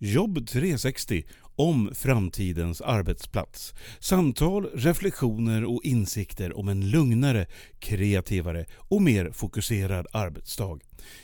[0.00, 1.24] Jobb 360
[1.56, 3.74] om framtidens arbetsplats.
[4.00, 7.46] Samtal, reflektioner och insikter om en lugnare,
[7.78, 10.78] kreativare och mer fokuserad arbetsdag.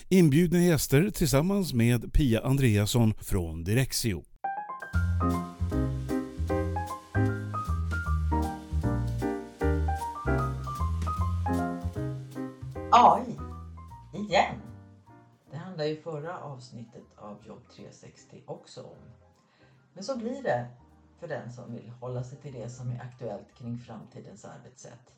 [0.08, 4.24] Inbjudna gäster tillsammans med Pia Andreasson från Direxio.
[12.90, 13.24] AI,
[14.12, 14.56] igen.
[15.50, 19.10] Det handlar ju förra avsnittet av Jobb 360 också om.
[19.92, 20.66] Men så blir det
[21.18, 25.14] för den som vill hålla sig till det som är aktuellt kring framtidens arbetssätt.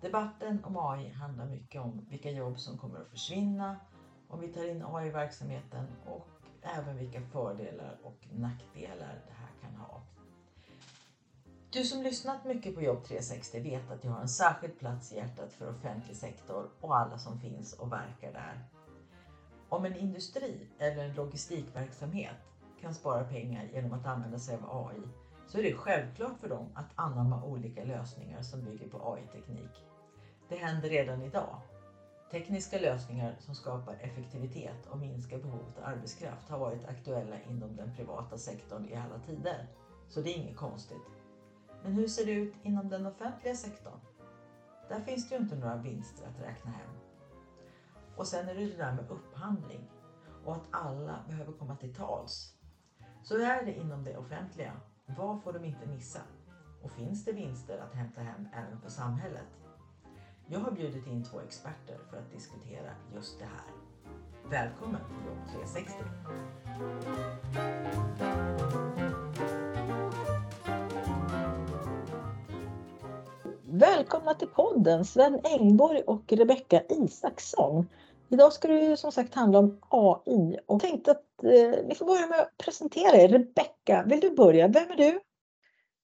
[0.00, 3.76] Debatten om AI handlar mycket om vilka jobb som kommer att försvinna
[4.28, 6.28] om vi tar in AI i verksamheten och
[6.62, 10.02] även vilka fördelar och nackdelar det här kan ha.
[11.70, 15.16] Du som lyssnat mycket på Jobb 360 vet att jag har en särskild plats i
[15.16, 18.71] hjärtat för offentlig sektor och alla som finns och verkar där.
[19.72, 22.36] Om en industri eller en logistikverksamhet
[22.80, 25.00] kan spara pengar genom att använda sig av AI
[25.46, 29.84] så är det självklart för dem att anamma olika lösningar som bygger på AI-teknik.
[30.48, 31.56] Det händer redan idag.
[32.30, 37.90] Tekniska lösningar som skapar effektivitet och minskar behovet av arbetskraft har varit aktuella inom den
[37.90, 39.66] privata sektorn i alla tider.
[40.08, 41.08] Så det är inget konstigt.
[41.82, 43.98] Men hur ser det ut inom den offentliga sektorn?
[44.88, 46.90] Där finns det ju inte några vinster att räkna hem.
[48.16, 49.90] Och sen är det det där med upphandling
[50.44, 52.54] och att alla behöver komma till tals.
[53.22, 54.72] Så hur är det inom det offentliga?
[55.06, 56.20] Vad får de inte missa?
[56.82, 59.46] Och finns det vinster att hämta hem även för samhället?
[60.46, 63.74] Jag har bjudit in två experter för att diskutera just det här.
[64.50, 65.94] Välkommen till Jobb 360!
[73.62, 77.86] Välkomna till podden Sven Engborg och Rebecka Isaksson.
[78.32, 82.06] Idag ska det ju som sagt handla om AI och tänkte att eh, vi får
[82.06, 83.28] börja med att presentera er.
[83.28, 84.68] Rebecka, vill du börja?
[84.68, 85.20] Vem är du?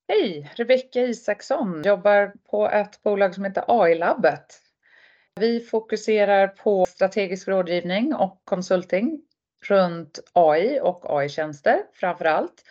[0.09, 1.83] Hej, Rebecka Isaksson.
[1.85, 4.61] Jobbar på ett bolag som heter AI-labbet.
[5.41, 9.21] Vi fokuserar på strategisk rådgivning och konsulting
[9.69, 12.63] runt AI och AI-tjänster framför allt.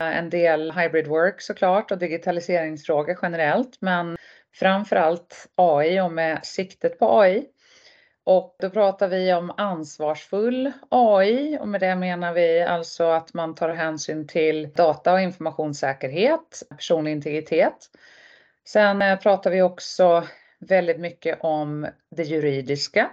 [0.00, 4.16] Eh, en del hybrid work såklart och digitaliseringsfrågor generellt men
[4.54, 7.46] framför allt AI och med siktet på AI.
[8.26, 13.54] Och då pratar vi om ansvarsfull AI och med det menar vi alltså att man
[13.54, 17.76] tar hänsyn till data och informationssäkerhet, personlig integritet.
[18.68, 20.24] Sen eh, pratar vi också
[20.58, 23.10] väldigt mycket om det juridiska.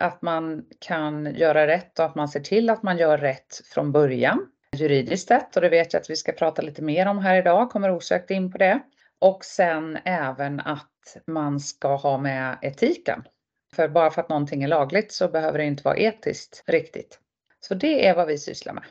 [0.00, 3.92] Att man kan göra rätt och att man ser till att man gör rätt från
[3.92, 7.36] början juridiskt sett och det vet jag att vi ska prata lite mer om här
[7.36, 8.80] idag, kommer osökt in på det.
[9.18, 13.24] Och sen även att man ska ha med etiken.
[13.74, 17.18] För bara för att någonting är lagligt så behöver det inte vara etiskt riktigt.
[17.60, 18.84] Så det är vad vi sysslar med.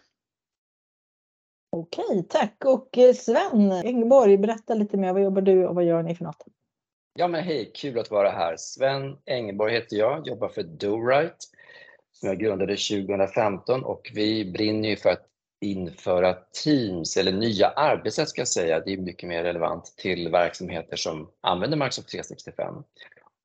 [1.76, 2.56] Okej, tack.
[2.66, 5.14] Och eh, Sven Engborg, berätta lite mer.
[5.14, 6.44] Vad jobbar du och vad gör ni för något?
[7.16, 8.56] Ja men hej, kul att vara här.
[8.58, 11.50] Sven Engborg heter jag, jobbar för DoRight
[12.12, 15.28] som jag grundade 2015 och vi brinner ju för att
[15.62, 16.34] införa
[16.64, 21.30] Teams eller nya arbetssätt ska jag säga, det är mycket mer relevant till verksamheter som
[21.42, 22.76] använder Microsoft 365.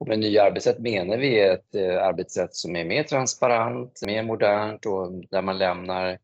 [0.01, 4.87] Och med nya arbetssätt menar vi ett eh, arbetssätt som är mer transparent, mer modernt
[4.87, 6.19] och där man lämnar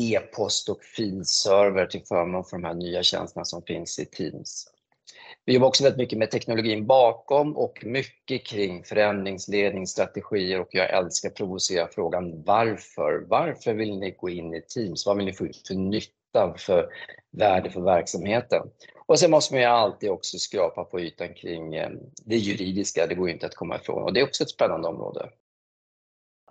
[0.00, 4.66] e-post och filserver till förmån för de här nya tjänsterna som finns i Teams.
[5.44, 10.90] Vi jobbar också väldigt mycket med teknologin bakom och mycket kring förändringsledning, strategier och jag
[10.90, 13.24] älskar att provocera frågan varför?
[13.28, 15.06] Varför vill ni gå in i Teams?
[15.06, 16.19] Vad vill ni få ut för nytta,
[16.56, 16.88] för
[17.30, 18.62] värde för verksamheten?
[19.06, 21.90] Och sen måste man ju alltid också skrapa på ytan kring eh,
[22.24, 24.88] det juridiska, det går ju inte att komma ifrån och det är också ett spännande
[24.88, 25.30] område.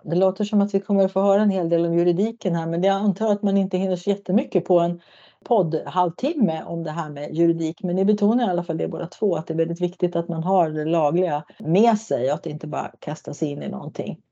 [0.02, 2.66] Det låter som att vi kommer att få höra en hel del om juridiken här
[2.66, 5.00] men jag antar att man inte hinner så jättemycket på en
[5.44, 7.82] podd-halvtimme om det här med juridik.
[7.82, 10.28] Men ni betonar i alla fall det båda två att det är väldigt viktigt att
[10.28, 14.22] man har det lagliga med sig och att inte bara kasta sig in i någonting.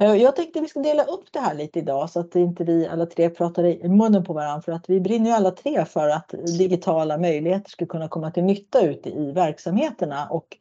[0.00, 2.86] Eh, jag tänkte vi ska dela upp det här lite idag så att inte vi
[2.86, 6.08] alla tre pratar i munnen på varandra för att vi brinner ju alla tre för
[6.08, 10.56] att digitala möjligheter ska kunna komma till nytta ute i verksamheterna och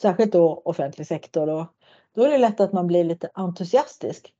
[0.00, 1.48] särskilt då offentlig sektor.
[1.48, 1.66] Och
[2.14, 4.32] då är det lätt att man blir lite entusiastisk.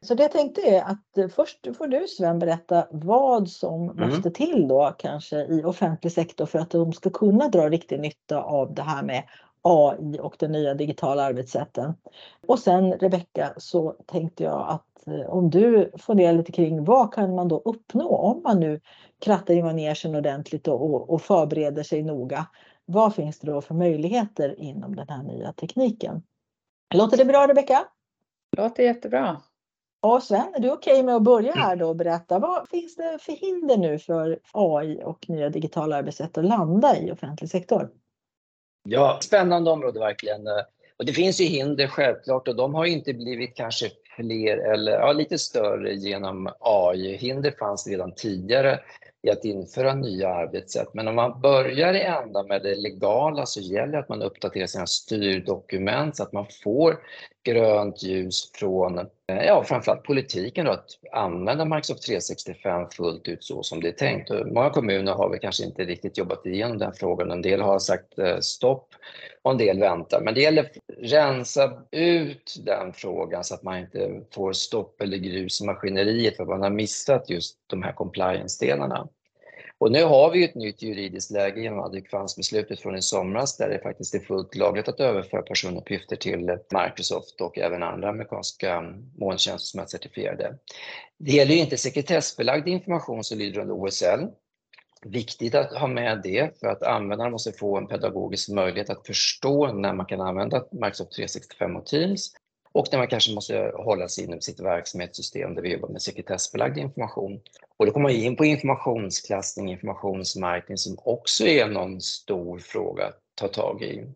[0.00, 4.08] Så det jag tänkte är att först får du Sven berätta vad som mm.
[4.08, 8.42] måste till då kanske i offentlig sektor för att de ska kunna dra riktig nytta
[8.42, 9.22] av det här med
[9.64, 11.94] AI och den nya digitala arbetssätten.
[12.46, 17.34] Och sen Rebecka så tänkte jag att eh, om du funderar lite kring vad kan
[17.34, 18.80] man då uppnå om man nu
[19.20, 22.46] krattar i manegen ordentligt och, och förbereder sig noga.
[22.84, 26.22] Vad finns det då för möjligheter inom den här nya tekniken?
[26.94, 27.84] Låter det bra Rebecka?
[28.56, 29.40] Låter jättebra.
[30.02, 32.96] Ja, Sven, är du okej okay med att börja här då och berätta vad finns
[32.96, 37.90] det för hinder nu för AI och nya digitala arbetssätt att landa i offentlig sektor?
[38.84, 40.46] Ja, spännande område verkligen.
[40.96, 45.12] Och det finns ju hinder självklart och de har inte blivit kanske fler eller ja,
[45.12, 47.16] lite större genom AI.
[47.16, 48.80] Hinder fanns redan tidigare
[49.24, 50.94] i att införa nya arbetssätt.
[50.94, 54.66] Men om man börjar i ända med det legala så gäller det att man uppdaterar
[54.66, 56.98] sina styrdokument så att man får
[57.44, 59.06] grönt ljus från eh,
[59.46, 64.30] ja, framförallt politiken då, att använda Microsoft 365 fullt ut så som det är tänkt.
[64.30, 67.30] Och många kommuner har väl kanske inte riktigt jobbat igenom den frågan.
[67.30, 68.88] En del har sagt eh, stopp
[69.44, 70.20] och en del väntar.
[70.20, 75.16] Men det gäller att rensa ut den frågan så att man inte får stopp eller
[75.16, 79.08] grus i maskineriet för att man har missat just de här compliance-delarna.
[79.78, 83.78] Och nu har vi ett nytt juridiskt läge genom adekvansbeslutet från i somras där det
[83.82, 89.80] faktiskt är fullt lagligt att överföra personuppgifter till Microsoft och även andra amerikanska molntjänster som
[89.80, 90.58] är certifierade.
[91.18, 94.26] Det gäller ju inte sekretessbelagd information som lyder under OSL.
[95.04, 99.72] Viktigt att ha med det för att användaren måste få en pedagogisk möjlighet att förstå
[99.72, 102.32] när man kan använda Microsoft 365 och Teams
[102.72, 106.78] och när man kanske måste hålla sig inom sitt verksamhetssystem där vi jobbar med sekretessbelagd
[106.78, 107.40] information.
[107.76, 113.18] Och då kommer man in på informationsklassning, informationsmärkning som också är någon stor fråga att
[113.34, 114.06] ta tag i.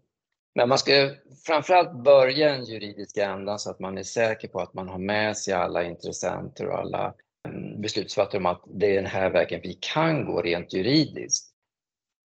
[0.55, 1.11] Men man ska
[1.47, 5.37] framförallt börja den juridiska ändan så att man är säker på att man har med
[5.37, 7.15] sig alla intressenter och alla
[7.49, 11.55] Eh, beslutsfattare om att det är den här vägen vi kan gå rent juridiskt.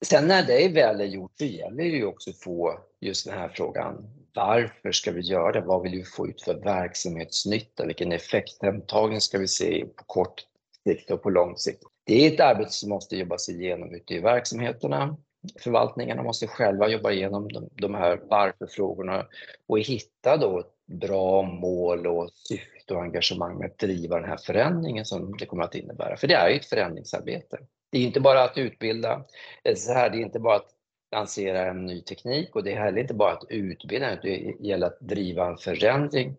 [0.05, 3.37] Sen när det väl är gjort så gäller det ju också att få just den
[3.37, 5.61] här frågan varför ska vi göra det?
[5.61, 7.85] Vad vill vi få ut för verksamhetsnytta?
[7.85, 10.41] Vilken effekthemtagning ska vi se på kort
[10.83, 11.83] sikt och på lång sikt?
[12.05, 15.17] Det är ett arbete som måste jobbas igenom ute i verksamheterna.
[15.59, 19.25] Förvaltningarna måste själva jobba igenom de, de här varför-frågorna
[19.67, 24.37] och hitta då bra mål och syften syfte och engagemang med att driva den här
[24.37, 26.17] förändringen som det kommer att innebära.
[26.17, 27.57] För det är ju ett förändringsarbete.
[27.91, 29.25] Det är inte bara att utbilda,
[29.63, 30.69] eh, så här, det är inte bara att
[31.11, 34.87] lansera en ny teknik och det är heller inte bara att utbilda, utan det gäller
[34.87, 36.35] att driva en förändring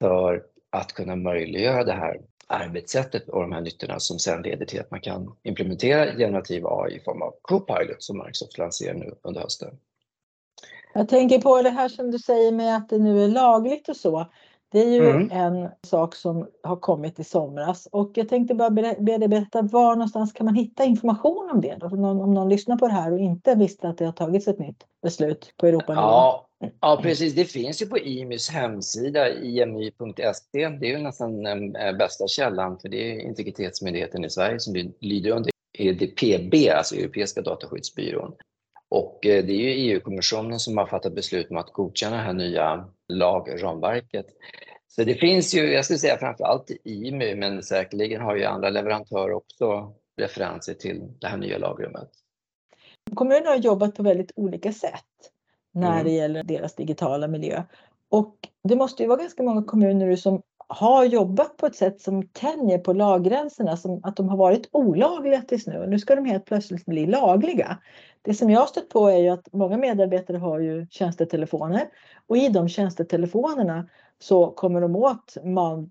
[0.00, 0.42] för
[0.72, 4.90] att kunna möjliggöra det här arbetssättet och de här nyttorna som sedan leder till att
[4.90, 9.78] man kan implementera generativ AI i form av Copilot som Microsoft lanserar nu under hösten.
[10.94, 13.96] Jag tänker på det här som du säger med att det nu är lagligt och
[13.96, 14.26] så.
[14.72, 15.30] Det är ju mm.
[15.30, 19.96] en sak som har kommit i somras och jag tänkte bara be dig berätta var
[19.96, 21.76] någonstans kan man hitta information om det?
[21.80, 21.86] Då?
[21.86, 24.48] Om, någon, om någon lyssnar på det här och inte visste att det har tagits
[24.48, 26.02] ett nytt beslut på Europanivå.
[26.02, 26.46] Ja,
[26.80, 27.34] ja precis.
[27.34, 30.68] Det finns ju på IMYs hemsida, imy.se.
[30.68, 34.92] Det är ju nästan den eh, bästa källan för det är Integritetsmyndigheten i Sverige som
[35.00, 38.32] lyder under EDPB, alltså Europeiska dataskyddsbyrån.
[38.90, 42.32] Och eh, det är ju EU-kommissionen som har fattat beslut om att godkänna det här
[42.32, 44.26] nya lagramverket.
[44.88, 49.32] Så det finns ju, jag skulle säga framförallt IMY, men säkerligen har ju andra leverantörer
[49.32, 52.10] också referenser till det här nya lagrummet.
[53.14, 55.04] Kommunerna har jobbat på väldigt olika sätt
[55.72, 56.04] när mm.
[56.04, 57.62] det gäller deras digitala miljö.
[58.08, 58.36] Och
[58.68, 62.78] det måste ju vara ganska många kommuner som har jobbat på ett sätt som tänjer
[62.78, 66.44] på laggränserna, som att de har varit olagliga tills nu och nu ska de helt
[66.44, 67.78] plötsligt bli lagliga.
[68.22, 71.82] Det som jag har stött på är ju att många medarbetare har ju tjänstetelefoner
[72.26, 73.88] och i de tjänstetelefonerna
[74.18, 75.36] så kommer de åt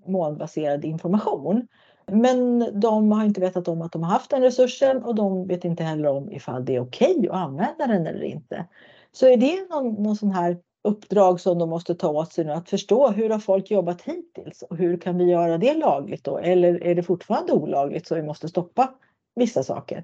[0.05, 1.67] molnbaserad information.
[2.11, 5.65] Men de har inte vetat om att de har haft den resursen och de vet
[5.65, 8.65] inte heller om ifall det är okej okay att använda den eller inte.
[9.11, 12.51] Så är det någon, någon sån här uppdrag som de måste ta åt sig nu,
[12.51, 16.37] att förstå hur har folk jobbat hittills och hur kan vi göra det lagligt då?
[16.37, 18.93] Eller är det fortfarande olagligt så vi måste stoppa
[19.35, 20.03] vissa saker?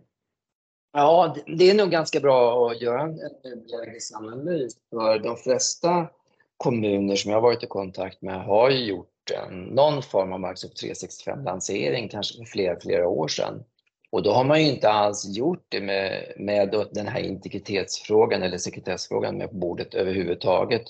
[0.94, 6.08] Ja, det är nog ganska bra att göra en nulägesanalys för de flesta
[6.58, 10.84] kommuner som jag varit i kontakt med har ju gjort en, någon form av Microsoft
[10.84, 13.64] 365-lansering kanske för flera, flera år sedan.
[14.10, 18.58] Och då har man ju inte alls gjort det med, med den här integritetsfrågan eller
[18.58, 20.84] sekretessfrågan med på bordet överhuvudtaget.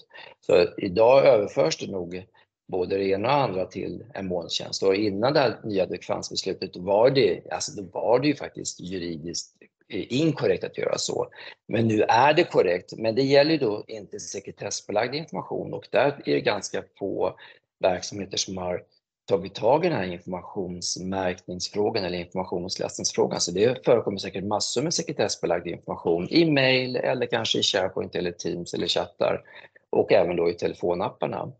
[0.46, 2.26] Så idag överförs det nog
[2.68, 4.84] både det ena och andra till en molntjänst.
[4.84, 9.56] Och innan det här nya dekvansbeslutet var det, alltså då var det ju faktiskt juridiskt
[9.90, 11.28] eh, inkorrekt att göra så.
[11.68, 16.34] Men nu är det korrekt, men det gäller då inte sekretessbelagd information och där är
[16.34, 17.36] det ganska få
[17.80, 18.84] verksamheter som har
[19.26, 23.42] tagit tag i den här informationsmärkningsfrågan eller informationsläsningsfrågan.
[23.42, 28.32] Så det förekommer säkert massor med sekretessbelagd information i mail eller kanske i SharePoint eller
[28.32, 29.42] Teams eller chattar
[29.90, 31.52] och även då i telefonapparna.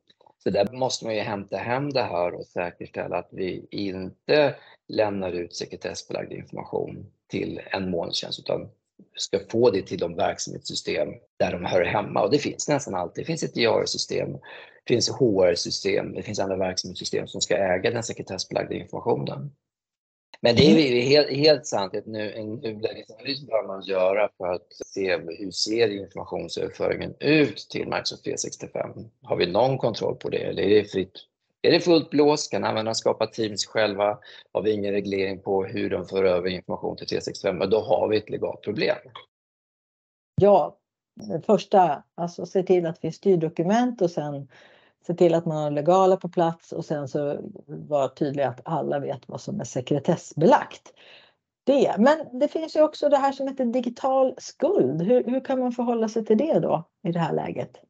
[0.44, 4.56] Så där måste man ju hämta hem det här och säkerställa att vi inte
[4.88, 8.70] lämnar ut sekretessbelagd information till en molntjänst utan
[9.16, 12.24] ska få det till de verksamhetssystem där de hör hemma.
[12.24, 13.24] Och det finns nästan alltid.
[13.24, 18.04] Det finns ett IAR-system, det finns HR-system, det finns andra verksamhetssystem som ska äga den
[18.04, 19.52] sekretessbelagda informationen.
[20.42, 21.08] Men det är mm.
[21.08, 25.90] helt, helt sant att nu, en nulägesanalys bör man göra för att se hur ser
[25.90, 28.90] informationsöverföringen ut till Microsoft 365.
[29.22, 31.14] Har vi någon kontroll på det eller är det fritt?
[31.66, 32.48] Är det fullt blås?
[32.48, 34.20] Kan användarna skapa teams själva?
[34.54, 37.70] Har vi ingen reglering på hur de för över information till 365?
[37.70, 38.98] Då har vi ett legalt problem.
[40.42, 40.78] Ja,
[41.16, 44.48] det första, alltså se till att det finns styrdokument och sen
[45.08, 49.00] se till att man har legala på plats och sen så vara tydlig att alla
[49.00, 50.94] vet vad som är sekretessbelagt.
[51.64, 51.96] Det.
[51.98, 55.02] Men det finns ju också det här som heter digital skuld.
[55.02, 57.82] Hur, hur kan man förhålla sig till det då i det här läget?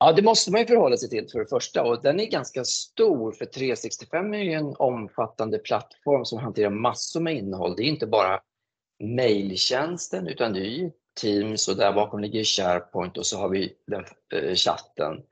[0.00, 2.64] Ja, det måste man ju förhålla sig till för det första och den är ganska
[2.64, 7.76] stor för 365 är ju en omfattande plattform som hanterar massor med innehåll.
[7.76, 8.40] Det är inte bara
[8.98, 10.90] mejltjänsten utan det är ju
[11.20, 15.22] Teams och där bakom ligger SharePoint och så har vi den, eh, chatten.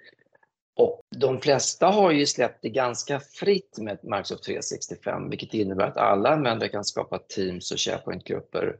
[0.76, 5.96] Och de flesta har ju släppt det ganska fritt med Microsoft 365, vilket innebär att
[5.96, 8.76] alla användare kan skapa Teams och SharePoint-grupper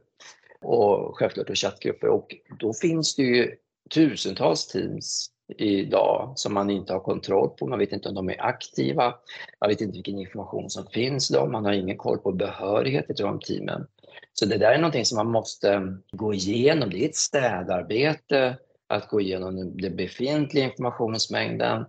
[0.61, 2.07] och självklart och chattgrupper.
[2.07, 3.55] Och då finns det ju
[3.89, 7.67] tusentals Teams idag som man inte har kontroll på.
[7.67, 9.15] Man vet inte om de är aktiva.
[9.61, 11.45] Man vet inte vilken information som finns då.
[11.45, 13.87] Man har ingen koll på behörighet till de teamen.
[14.33, 16.89] Så det där är någonting som man måste gå igenom.
[16.89, 21.85] Det är ett städarbete att gå igenom den befintliga informationsmängden.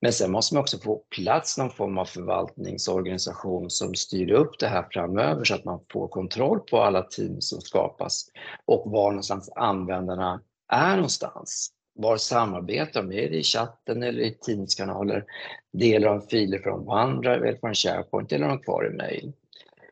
[0.00, 4.66] Men sen måste man också få plats någon form av förvaltningsorganisation som styr upp det
[4.66, 8.24] här framöver så att man får kontroll på alla team som skapas
[8.64, 11.72] och var någonstans användarna är någonstans.
[11.94, 13.12] Var samarbetar de?
[13.12, 15.24] Är det i chatten eller i Teams-kanaler?
[15.72, 19.32] Delar de filer från OneDrive eller från SharePoint eller de kvar i mail?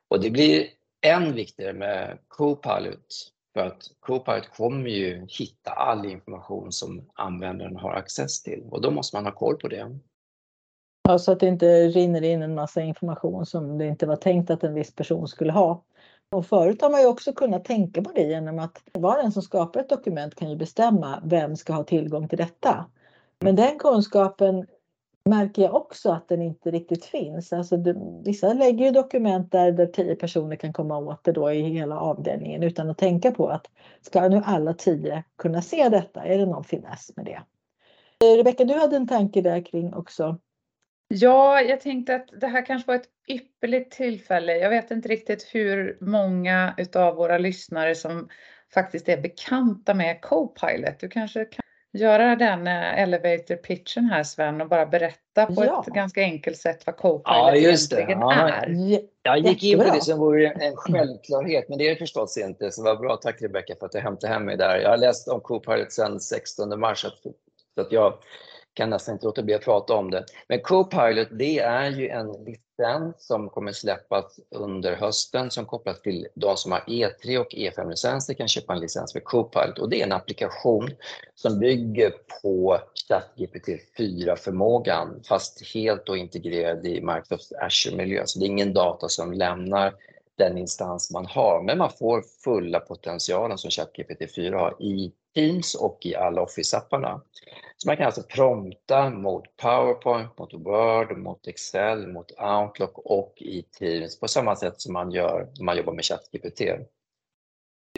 [0.09, 0.67] Och det blir
[1.07, 7.95] än viktigare med Copilot för att Copilot kommer ju hitta all information som användaren har
[7.95, 9.99] access till och då måste man ha koll på det.
[11.09, 14.51] Ja, så att det inte rinner in en massa information som det inte var tänkt
[14.51, 15.85] att en viss person skulle ha.
[16.33, 19.33] Och förut har man ju också kunnat tänka på det genom att var och en
[19.33, 22.85] som skapar ett dokument kan ju bestämma vem ska ha tillgång till detta.
[23.41, 24.67] Men den kunskapen
[25.25, 27.53] märker jag också att den inte riktigt finns.
[27.53, 31.53] Alltså det, vissa lägger ju dokument där, där tio personer kan komma åt det då
[31.53, 33.67] i hela avdelningen utan att tänka på att
[34.01, 36.25] ska nu alla tio kunna se detta?
[36.25, 37.43] Är det någon finess med det?
[38.27, 40.39] Eh, Rebecka, du hade en tanke där kring också.
[41.13, 44.57] Ja, jag tänkte att det här kanske var ett ypperligt tillfälle.
[44.57, 48.29] Jag vet inte riktigt hur många utav våra lyssnare som
[48.75, 51.01] faktiskt är bekanta med Copilot.
[51.01, 51.63] Du kanske kan
[51.93, 55.85] göra den eh, elevator pitchen här Sven och bara berätta på ja.
[55.87, 58.49] ett ganska enkelt sätt vad Copilot ja, egentligen ja.
[58.49, 59.01] är.
[59.23, 62.71] Jag gick in på det som vore en självklarhet, men det är det förstås inte.
[62.71, 64.77] Så vad bra, tack Rebecka för att du hämtade hem mig där.
[64.79, 67.07] Jag har läst om Copilot sedan 16 mars,
[67.75, 68.15] så att jag
[68.81, 70.25] kan nästan inte låta bli att prata om det.
[70.49, 76.27] Men Copilot, det är ju en licens som kommer släppas under hösten som kopplas till
[76.35, 80.07] de som har E3 och E5-licenser kan köpa en licens för Copilot och det är
[80.07, 80.91] en applikation
[81.35, 83.69] som bygger på ChatGPT
[83.99, 88.23] 4-förmågan fast helt och integrerad i Microsofts Azure-miljö.
[88.27, 89.95] Så det är ingen data som lämnar
[90.41, 95.75] den instans man har, men man får fulla potentialen som ChatGPT 4 har i Teams
[95.75, 97.21] och i alla Office-apparna.
[97.77, 103.63] Så man kan alltså prompta mot PowerPoint, mot Word, mot Excel, mot Outlook och i
[103.63, 106.61] Teams på samma sätt som man gör när man jobbar med ChatGPT.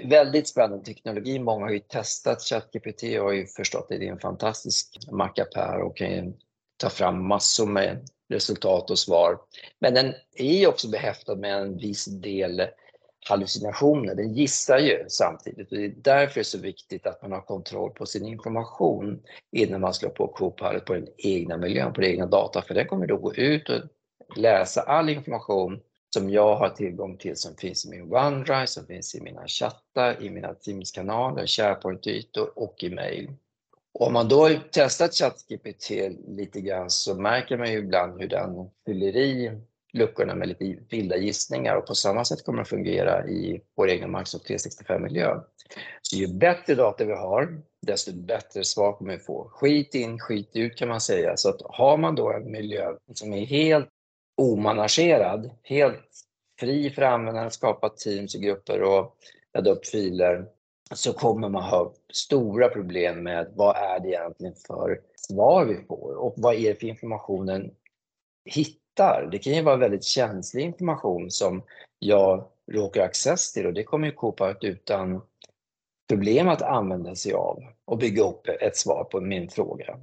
[0.02, 1.38] Väldigt spännande teknologi.
[1.38, 5.82] Många har ju testat ChatGPT och har ju förstått att det är en fantastisk mackapär
[5.82, 6.34] och kan
[6.76, 9.38] ta fram massor med resultat och svar.
[9.78, 12.62] Men den är också behäftad med en viss del
[13.28, 14.14] hallucinationer.
[14.14, 17.40] Den gissar ju samtidigt och det är därför det är så viktigt att man har
[17.40, 19.22] kontroll på sin information
[19.52, 22.62] innan man slår på Copilot på den egna miljön, på den egna data.
[22.62, 23.80] För den kommer då gå ut och
[24.36, 25.80] läsa all information
[26.14, 30.22] som jag har tillgång till som finns i min OneDrive, som finns i mina chattar,
[30.22, 33.30] i mina Teams-kanaler, SharePoint-ytor och i mail.
[33.94, 35.90] Om man då testat ChatGPT
[36.28, 39.60] lite grann så märker man ju ibland hur den fyller i
[39.92, 44.10] luckorna med lite vilda gissningar och på samma sätt kommer det fungera i vår egen
[44.10, 45.40] Microsoft 365-miljö.
[46.02, 49.48] Så ju bättre data vi har, desto bättre svar kommer vi få.
[49.52, 51.36] Skit in, skit ut kan man säga.
[51.36, 53.88] Så att har man då en miljö som är helt
[54.36, 56.08] omanagerad, helt
[56.60, 59.16] fri för användaren att skapa teams och grupper och
[59.54, 60.46] ladda upp filer,
[60.94, 66.14] så kommer man ha stora problem med vad är det egentligen för svar vi får
[66.14, 67.74] och vad är det för informationen
[68.44, 69.28] hittar.
[69.32, 71.62] Det kan ju vara väldigt känslig information som
[71.98, 75.20] jag råkar access till och det kommer ju Copart utan
[76.08, 80.00] problem att använda sig av och bygga upp ett svar på min fråga.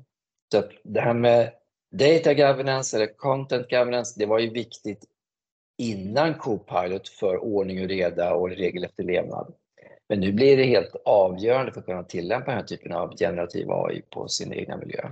[0.51, 1.53] Så det här med
[1.91, 5.05] data governance eller content governance, det var ju viktigt
[5.77, 9.53] innan Copilot för ordning och reda och regel efter levnad.
[10.09, 13.71] Men nu blir det helt avgörande för att kunna tillämpa den här typen av generativ
[13.71, 15.09] AI på sin egna miljö.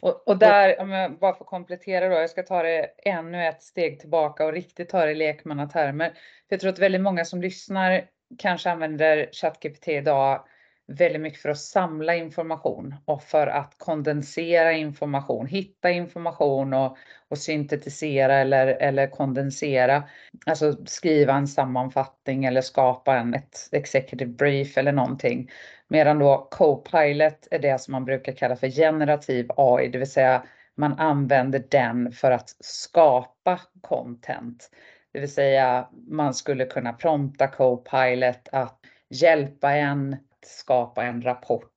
[0.00, 3.62] Och, och, där, om jag bara får komplettera då, jag ska ta det ännu ett
[3.62, 6.08] steg tillbaka och riktigt ta det i lekmannatermer.
[6.08, 6.16] För
[6.48, 8.04] jag tror att väldigt många som lyssnar
[8.38, 10.44] kanske använder ChatGPT idag
[10.90, 16.96] väldigt mycket för att samla information och för att kondensera information, hitta information och,
[17.28, 20.02] och syntetisera eller, eller kondensera.
[20.46, 25.50] Alltså skriva en sammanfattning eller skapa en, ett executive brief eller någonting.
[25.88, 30.42] Medan då Copilot är det som man brukar kalla för generativ AI, det vill säga
[30.74, 34.70] man använder den för att skapa content.
[35.12, 38.78] Det vill säga man skulle kunna prompta Copilot att
[39.10, 40.16] hjälpa en
[40.46, 41.70] skapa en rapport.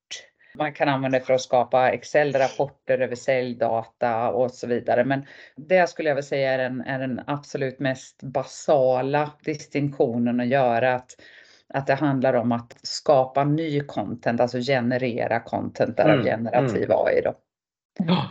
[0.57, 5.05] Man kan använda det för att skapa Excel-rapporter över säljdata och så vidare.
[5.05, 10.47] Men det skulle jag vilja säga är den, är den absolut mest basala distinktionen att
[10.47, 10.95] göra.
[10.95, 11.11] Att,
[11.69, 16.97] att det handlar om att skapa ny content, alltså generera content där mm, generativ mm.
[16.97, 17.21] AI.
[17.23, 17.33] Då.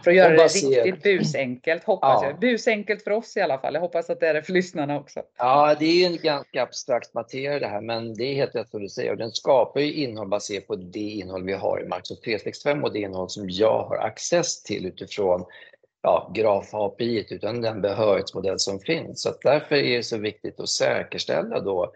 [0.04, 2.28] För att göra det riktigt busenkelt hoppas ja.
[2.28, 2.40] jag.
[2.40, 3.74] Busenkelt för oss i alla fall.
[3.74, 5.22] Jag hoppas att det är det för lyssnarna också.
[5.38, 8.82] Ja, det är en ganska abstrakt materia det här, men det är helt rätt som
[8.82, 9.10] du säger.
[9.10, 12.92] Och den skapar ju innehåll baserat på det innehåll vi har i Microsoft 365 och
[12.92, 15.44] det innehåll som jag har access till utifrån
[16.02, 19.22] ja, graf API, utan den behörighetsmodell som finns.
[19.22, 21.92] Så därför är det så viktigt att säkerställa då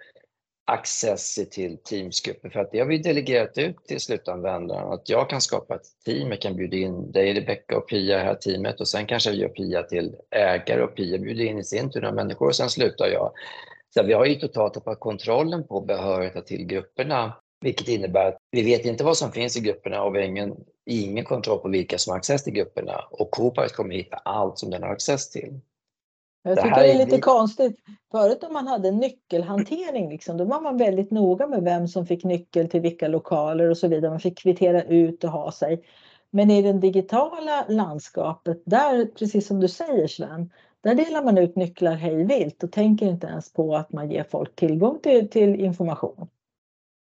[0.67, 4.93] access till Teamsgrupper för att det har vi delegerat ut till slutanvändaren.
[4.93, 8.19] Att jag kan skapa ett team, jag kan bjuda in dig, Rebecka och Pia i
[8.19, 11.59] det här teamet och sen kanske jag gör Pia till ägare och Pia bjuder in
[11.59, 13.33] i sin tur några människor och sen slutar jag.
[13.95, 18.63] Så vi har ju totalt tappat kontrollen på behörigheten till grupperna, vilket innebär att vi
[18.63, 20.57] vet inte vad som finns i grupperna och vi har ingen,
[20.87, 24.71] ingen kontroll på vilka som har access till grupperna och Copilot kommer hitta allt som
[24.71, 25.61] den har access till.
[26.49, 27.77] Jag tycker det är lite konstigt.
[28.11, 32.25] Förut om man hade nyckelhantering, liksom, då var man väldigt noga med vem som fick
[32.25, 34.11] nyckel till vilka lokaler och så vidare.
[34.11, 35.83] Man fick kvittera ut och ha sig.
[36.31, 41.57] Men i det digitala landskapet, där precis som du säger Sven, där delar man ut
[41.57, 45.61] nycklar hej vilt och tänker inte ens på att man ger folk tillgång till, till
[45.61, 46.29] information.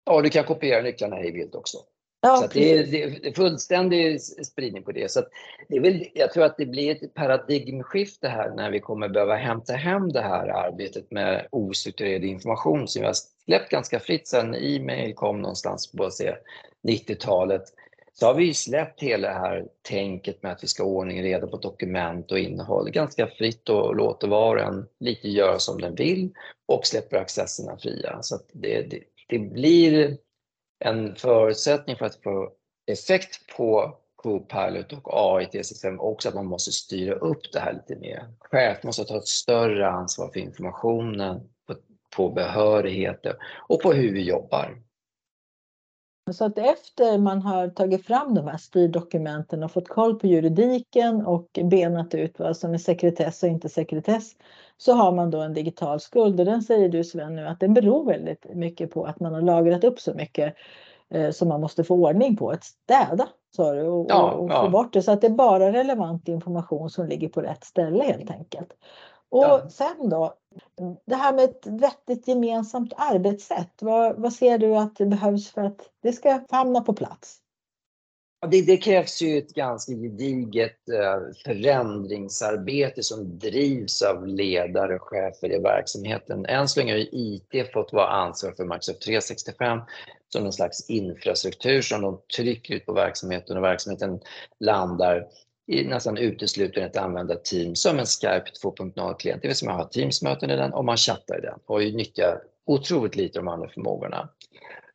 [0.06, 1.77] Ja, du kan kopiera nycklarna hej vilt också.
[2.25, 5.12] Ja, så det är, det, är, fullständig spridning på det.
[5.12, 5.23] Så
[5.69, 9.36] det är väl, jag tror att det blir ett paradigmskifte här när vi kommer behöva
[9.36, 14.55] hämta hem det här arbetet med ostrukturerad information som vi har släppt ganska fritt sedan
[14.55, 16.09] e-mail kom någonstans på
[16.88, 17.63] 90-talet.
[18.13, 21.47] Så har vi släppt hela det här tänket med att vi ska ha ordning reda
[21.47, 25.95] på dokument och innehåll ganska fritt och låter var och en lite göra som den
[25.95, 26.29] vill
[26.65, 28.17] och släpper accesserna fria.
[28.21, 30.17] Så det, det, det blir
[30.83, 32.51] en förutsättning för att få
[32.87, 37.73] effekt på Copilot och AI till system också att man måste styra upp det här
[37.73, 38.27] lite mer.
[38.39, 41.75] Chef måste ta ett större ansvar för informationen, på,
[42.15, 43.35] på behörigheter
[43.67, 44.82] och på hur vi jobbar.
[46.31, 51.25] Så att efter man har tagit fram de här styrdokumenten och fått koll på juridiken
[51.25, 54.31] och benat ut vad som är sekretess och inte sekretess
[54.77, 57.73] så har man då en digital skuld och den säger du Sven nu att den
[57.73, 60.55] beror väldigt mycket på att man har lagrat upp så mycket
[61.09, 62.49] eh, som man måste få ordning på.
[62.49, 64.65] Att städa sa du och, ja, och, och ja.
[64.65, 68.03] få bort det så att det är bara relevant information som ligger på rätt ställe
[68.03, 68.73] helt enkelt.
[69.29, 69.69] Och ja.
[69.69, 70.33] sen då,
[71.05, 73.73] det här med ett vettigt gemensamt arbetssätt.
[73.81, 77.39] Vad, vad ser du att det behövs för att det ska hamna på plats?
[78.51, 85.51] Det, det, krävs ju ett ganska gediget eh, förändringsarbete som drivs av ledare och chefer
[85.51, 86.45] i verksamheten.
[86.45, 89.79] Än så länge har IT fått vara ansvar för Microsoft 365
[90.29, 94.19] som en slags infrastruktur som de trycker ut på verksamheten och verksamheten
[94.59, 95.27] landar
[95.67, 99.88] i nästan uteslutande att använda Teams som en Skype 2.0-klient, det vill säga man har
[99.88, 104.30] Teams-möten i den och man chattar i den och nyttjar otroligt lite de andra förmågorna.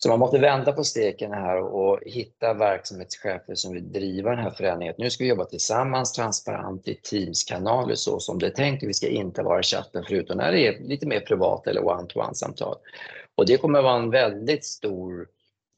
[0.00, 4.50] Så man måste vända på steken här och hitta verksamhetschefer som vill driva den här
[4.50, 4.94] förändringen.
[4.98, 8.82] Nu ska vi jobba tillsammans transparent i Teams-kanaler så som det är tänkt.
[8.82, 12.76] Vi ska inte vara i chatten förutom när det är lite mer privat eller one-to-one-samtal.
[13.34, 15.26] Och det kommer vara en väldigt stor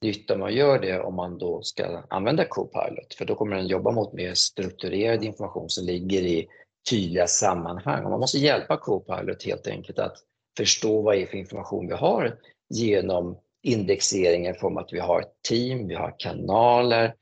[0.03, 3.91] nytta man gör det om man då ska använda Copilot, för då kommer den jobba
[3.91, 6.49] mot mer strukturerad information som ligger i
[6.91, 8.05] tydliga sammanhang.
[8.05, 10.17] Och man måste hjälpa Copilot helt enkelt att
[10.57, 14.99] förstå vad det är för information vi har genom indexeringen i form av att vi
[15.01, 17.15] har ett team, vi har kanaler,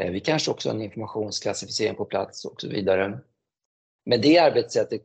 [0.00, 3.18] eh, vi kanske också har en informationsklassificering på plats och så vidare.
[4.06, 5.02] Men det arbetssättet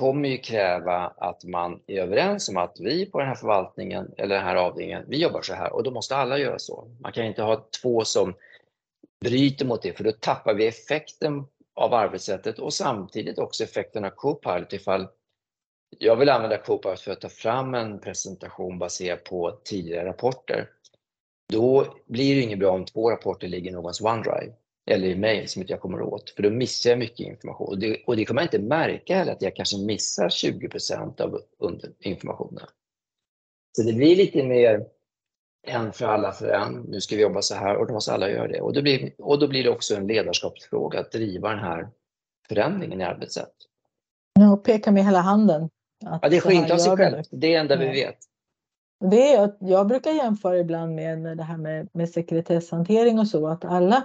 [0.00, 4.34] kommer ju kräva att man är överens om att vi på den här förvaltningen eller
[4.34, 6.90] den här avdelningen, vi jobbar så här och då måste alla göra så.
[7.00, 8.34] Man kan inte ha två som
[9.20, 14.10] bryter mot det för då tappar vi effekten av arbetssättet och samtidigt också effekten av
[14.10, 15.08] Copilot ifall
[15.98, 20.68] jag vill använda Copilot för att ta fram en presentation baserad på tidigare rapporter.
[21.52, 24.52] Då blir det inget bra om två rapporter ligger i någons OneDrive
[24.90, 27.68] eller i mail som inte jag kommer åt, för då missar jag mycket information.
[27.68, 31.40] Och det, och det kommer jag inte märka heller, att jag kanske missar 20% av
[32.00, 32.64] informationen.
[33.76, 34.86] Så det blir lite mer
[35.66, 36.72] en för alla för en.
[36.72, 38.60] Nu ska vi jobba så här och då måste alla göra det.
[38.60, 41.88] Och då blir, och då blir det också en ledarskapsfråga att driva den här
[42.48, 43.54] förändringen i arbetssätt.
[44.40, 45.70] Ja, och peka med hela handen.
[46.22, 47.22] ja, det sker inte av sig själv.
[47.30, 47.80] Det är det enda ja.
[47.80, 48.16] vi vet.
[49.10, 53.64] Det är, jag brukar jämföra ibland med det här med, med sekretesshantering och så, att
[53.64, 54.04] alla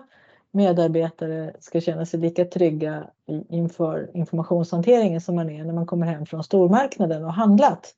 [0.56, 3.08] medarbetare ska känna sig lika trygga
[3.50, 7.96] inför informationshanteringen som man är när man kommer hem från stormarknaden och handlat.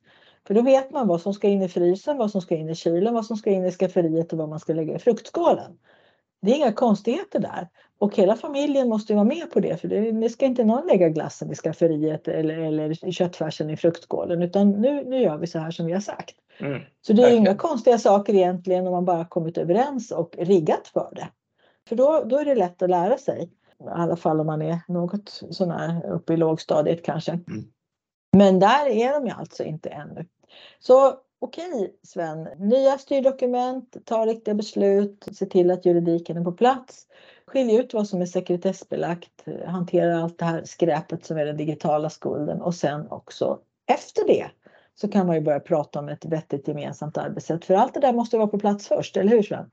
[0.47, 2.75] För då vet man vad som ska in i frysen, vad som ska in i
[2.75, 5.77] kylen, vad som ska in i skafferiet och vad man ska lägga i fruktskålen.
[6.41, 7.67] Det är inga konstigheter där.
[7.99, 11.09] Och hela familjen måste vara med på det för det, det ska inte någon lägga
[11.09, 15.71] glassen i skafferiet eller, eller köttfärsen i fruktskålen utan nu, nu gör vi så här
[15.71, 16.35] som vi har sagt.
[16.59, 16.81] Mm.
[17.01, 21.11] Så det är inga konstiga saker egentligen om man bara kommit överens och riggat för
[21.15, 21.27] det.
[21.87, 23.49] För då, då är det lätt att lära sig.
[23.79, 27.31] I alla fall om man är något sån här uppe i lågstadiet kanske.
[27.31, 27.65] Mm.
[28.37, 30.25] Men där är de ju alltså inte ännu.
[30.79, 37.07] Så okej Sven, nya styrdokument, ta riktiga beslut, se till att juridiken är på plats.
[37.45, 42.09] Skilj ut vad som är sekretessbelagt, hantera allt det här skräpet som är den digitala
[42.09, 44.47] skulden och sen också efter det
[44.95, 47.65] så kan man ju börja prata om ett vettigt gemensamt arbetssätt.
[47.65, 49.71] För allt det där måste vara på plats först, eller hur Sven?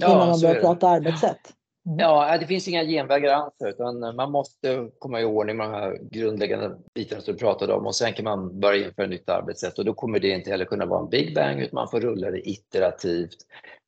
[0.00, 1.54] Ja, Innan man börjar prata arbetssätt.
[1.86, 1.98] Mm.
[1.98, 5.98] Ja, det finns inga genvägar alls utan man måste komma i ordning med de här
[6.10, 9.78] grundläggande bitarna som du pratade om och sen kan man börja införa ett nytt arbetssätt
[9.78, 12.30] och då kommer det inte heller kunna vara en big bang utan man får rulla
[12.30, 13.36] det iterativt.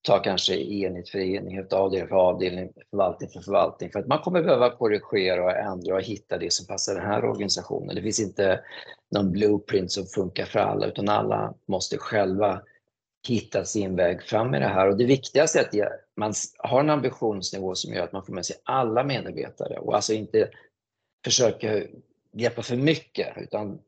[0.03, 4.43] Ta kanske enhet för enhet, avdelning för avdelning, förvaltning för förvaltning för att man kommer
[4.43, 7.95] behöva korrigera och ändra och hitta det som passar den här organisationen.
[7.95, 8.61] Det finns inte
[9.17, 12.63] någon blueprint som funkar för alla utan alla måste själva
[13.29, 14.89] hitta sin väg fram i det här.
[14.89, 15.73] Och det viktigaste är att
[16.17, 20.13] man har en ambitionsnivå som gör att man får med sig alla medarbetare och alltså
[20.13, 20.51] inte
[21.25, 21.83] försöka
[22.33, 23.79] greppa för mycket utan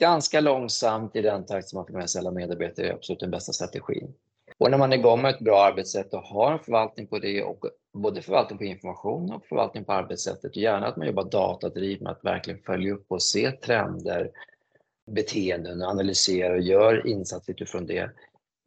[0.00, 3.30] ganska långsamt i den takt som man får med sig alla medarbetare är absolut den
[3.30, 4.14] bästa strategin.
[4.58, 7.42] Och när man är igång med ett bra arbetssätt och har en förvaltning på det
[7.42, 12.00] och både förvaltning på information och förvaltning på arbetssättet och gärna att man jobbar datadrivet
[12.00, 14.30] med att verkligen följa upp och se trender,
[15.10, 18.10] beteenden och analysera och gör insatser utifrån det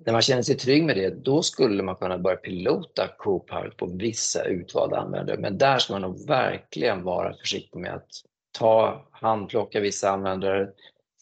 [0.06, 3.86] när man känner sig trygg med det, då skulle man kunna börja pilota Copilot på
[3.86, 5.38] vissa utvalda användare.
[5.38, 8.10] Men där ska man nog verkligen vara försiktig med att
[8.52, 10.70] ta, handplocka vissa användare,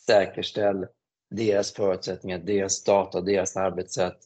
[0.08, 0.86] säkerställ
[1.30, 4.18] deras förutsättningar, deras data, deras arbetssätt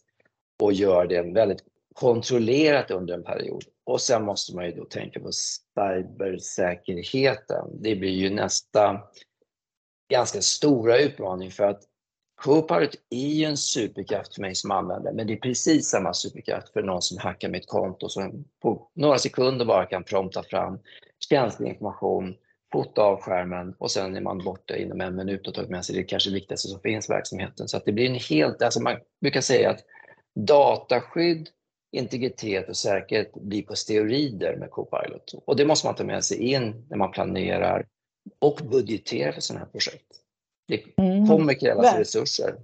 [0.62, 1.64] och gör det väldigt
[1.96, 3.64] kontrollerat under en period.
[3.84, 7.82] Och sen måste man ju då tänka på cybersäkerheten.
[7.82, 9.02] Det blir ju nästa
[10.10, 11.84] ganska stora utmaning för att
[12.42, 16.74] Copilot är ju en superkraft för mig som användare, men det är precis samma superkraft
[16.74, 20.80] för någon som hackar mitt konto som på några sekunder bara kan prompta fram
[21.30, 22.36] känslig information,
[22.72, 25.96] fota av skärmen och sen är man borta inom en minut och tagit med sig
[25.96, 27.68] det kanske viktigaste som finns i verksamheten.
[27.68, 29.84] Så att det blir en helt, alltså man brukar säga att
[30.36, 31.50] dataskydd,
[31.92, 35.34] integritet och säkerhet blir på steroider med Copilot.
[35.46, 37.86] Och det måste man ta med sig in när man planerar
[38.40, 40.21] och budgeterar för sådana här projekt.
[40.72, 41.28] Det mm.
[41.28, 42.00] kommer krävas Väg.
[42.00, 42.56] resurser.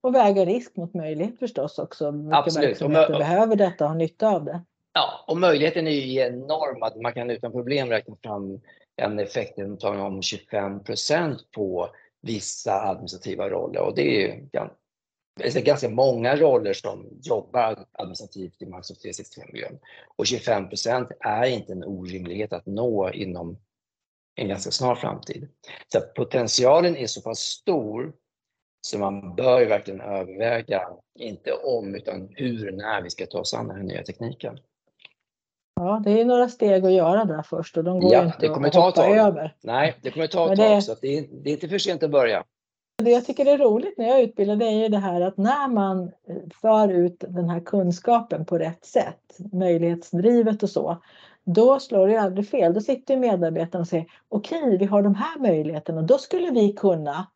[0.00, 2.10] Och väga risk mot möjlighet förstås också.
[2.10, 2.68] Vilka Absolut.
[2.68, 4.64] verksamheter och, behöver detta och har nytta av det.
[4.92, 8.60] Ja, och möjligheten är ju enorm att man kan utan problem räkna fram
[8.96, 11.88] en effekt om 25% på
[12.22, 14.48] vissa administrativa roller och det är
[15.36, 19.78] det är ganska många roller som jobbar administrativt i Microsoft 365-miljön.
[20.16, 23.58] Och 25% är inte en orimlighet att nå inom
[24.36, 25.48] en ganska snar framtid.
[25.92, 28.12] Så potentialen är så pass stor
[28.86, 33.54] så man bör ju verkligen överväga, inte om, utan hur, när vi ska ta oss
[33.54, 34.58] an den här nya tekniken.
[35.80, 38.48] Ja, det är några steg att göra där först och de går ja, inte det
[38.48, 39.54] kommer att ta hoppa över.
[39.62, 42.10] Nej, det kommer ta ett tag, så det är, det är inte för sent att
[42.10, 42.44] börja.
[43.02, 45.68] Det jag tycker är roligt när jag utbildar det är ju det här att när
[45.68, 46.12] man
[46.60, 51.02] för ut den här kunskapen på rätt sätt, möjlighetsdrivet och så,
[51.46, 52.74] då slår det aldrig fel.
[52.74, 56.02] Då sitter medarbetarna och säger okej, okay, vi har de här möjligheterna.
[56.02, 57.26] Då skulle vi kunna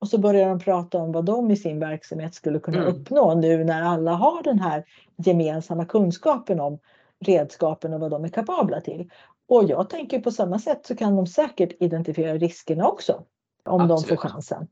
[0.00, 2.94] och så börjar de prata om vad de i sin verksamhet skulle kunna mm.
[2.94, 4.84] uppnå nu när alla har den här
[5.16, 6.78] gemensamma kunskapen om
[7.20, 9.10] redskapen och vad de är kapabla till.
[9.48, 13.22] Och jag tänker på samma sätt så kan de säkert identifiera riskerna också.
[13.64, 14.08] om Absolut.
[14.08, 14.66] de får chansen.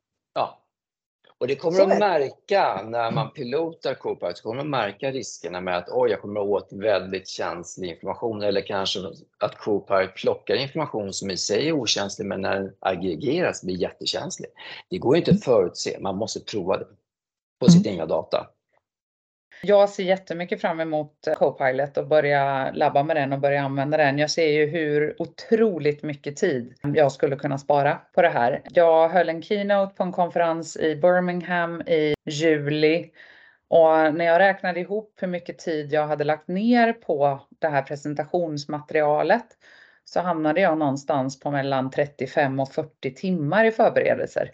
[1.41, 5.77] Och det kommer att märka när man pilotar Copilot, så kommer man märka riskerna med
[5.77, 8.43] att oj, jag kommer åt väldigt känslig information.
[8.43, 9.01] Eller kanske
[9.39, 14.51] att Copilot plockar information som i sig är okänslig men när den aggregeras blir jättekänslig.
[14.91, 16.87] Det går inte att förutse, man måste prova det
[17.61, 18.47] på sitt egna data.
[19.63, 24.19] Jag ser jättemycket fram emot Copilot och börja labba med den och börja använda den.
[24.19, 28.63] Jag ser ju hur otroligt mycket tid jag skulle kunna spara på det här.
[28.71, 33.11] Jag höll en keynote på en konferens i Birmingham i juli
[33.69, 37.83] och när jag räknade ihop hur mycket tid jag hade lagt ner på det här
[37.83, 39.47] presentationsmaterialet
[40.05, 44.51] så hamnade jag någonstans på mellan 35 och 40 timmar i förberedelser.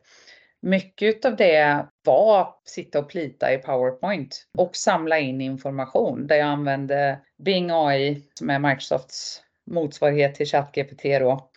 [0.64, 6.46] Mycket av det var sitta och plita i PowerPoint och samla in information där jag
[6.46, 11.50] använde Bing AI som är Microsofts motsvarighet till ChatGPT då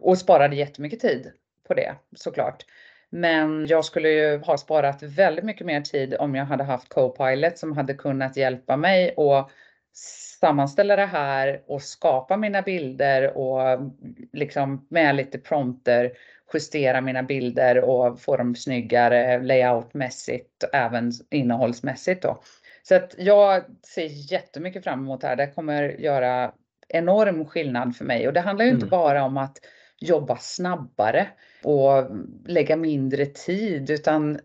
[0.00, 1.32] och sparade jättemycket tid
[1.68, 2.64] på det såklart.
[3.10, 7.58] Men jag skulle ju ha sparat väldigt mycket mer tid om jag hade haft Copilot
[7.58, 9.50] som hade kunnat hjälpa mig och
[10.40, 13.78] sammanställa det här och skapa mina bilder och
[14.32, 16.12] liksom med lite prompter
[16.54, 22.42] justera mina bilder och få dem snyggare layoutmässigt även innehållsmässigt då.
[22.82, 25.36] Så att jag ser jättemycket fram emot det här.
[25.36, 26.52] Det kommer göra
[26.88, 28.90] enorm skillnad för mig och det handlar ju inte Mm.
[28.90, 29.58] bara om att
[30.00, 31.26] jobba snabbare
[31.62, 32.04] och
[32.46, 34.38] lägga mindre tid utan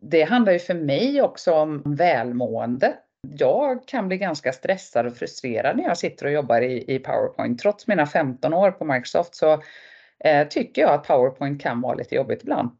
[0.00, 2.94] det handlar ju för mig också om välmående.
[3.38, 7.60] Jag kan bli ganska stressad och frustrerad när jag sitter och jobbar i, i PowerPoint.
[7.60, 9.62] Trots mina 15 år på Microsoft så
[10.24, 12.70] eh, tycker jag att PowerPoint kan vara lite jobbigt ibland.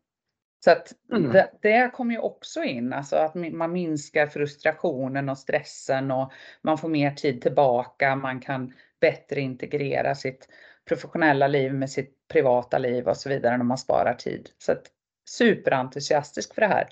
[0.65, 1.33] Så att Mm.
[1.33, 6.79] det, det kommer ju också in, alltså att man minskar frustrationen och stressen och man
[6.79, 8.17] får mer tid tillbaka.
[8.17, 10.49] Man kan bättre integrera sitt
[10.89, 14.51] professionella liv med sitt privata liv och så vidare när man sparar tid.
[14.59, 14.83] Så att
[15.29, 16.89] superentusiastisk för det här.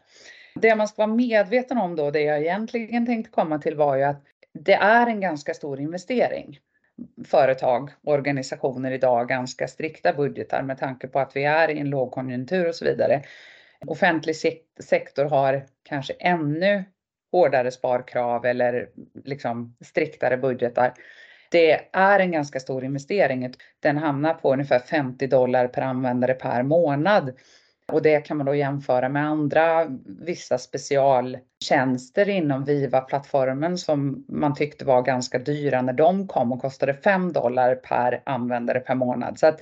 [0.54, 4.02] Det man ska vara medveten om då, det jag egentligen tänkte komma till var ju
[4.02, 6.58] att det är en ganska stor investering.
[7.26, 11.90] Företag och organisationer idag ganska strikta budgetar med tanke på att vi är i en
[11.90, 13.22] lågkonjunktur och så vidare.
[13.86, 14.36] Offentlig
[14.80, 16.84] sektor har kanske ännu
[17.32, 18.88] hårdare sparkrav eller
[19.24, 20.94] liksom striktare budgetar.
[21.50, 23.54] Det är en ganska stor investering.
[23.80, 27.32] Den hamnar på ungefär 50 dollar per användare per månad.
[27.92, 34.84] Och det kan man då jämföra med andra vissa specialtjänster inom Viva-plattformen som man tyckte
[34.84, 39.38] var ganska dyra när de kom och kostade 5 dollar per användare per månad.
[39.38, 39.60] Så att,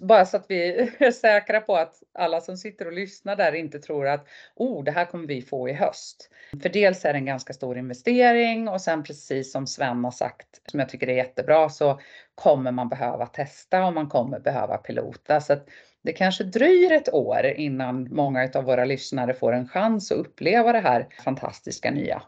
[0.00, 3.78] bara så att vi är säkra på att alla som sitter och lyssnar där inte
[3.78, 6.30] tror att oh, det här kommer vi få i höst.
[6.62, 10.46] För dels är det en ganska stor investering och sen precis som Sven har sagt,
[10.70, 12.00] som jag tycker är jättebra, så
[12.34, 15.40] kommer man behöva testa och man kommer behöva pilota.
[15.40, 15.66] Så att
[16.02, 20.72] det kanske dröjer ett år innan många av våra lyssnare får en chans att uppleva
[20.72, 22.22] det här fantastiska nya.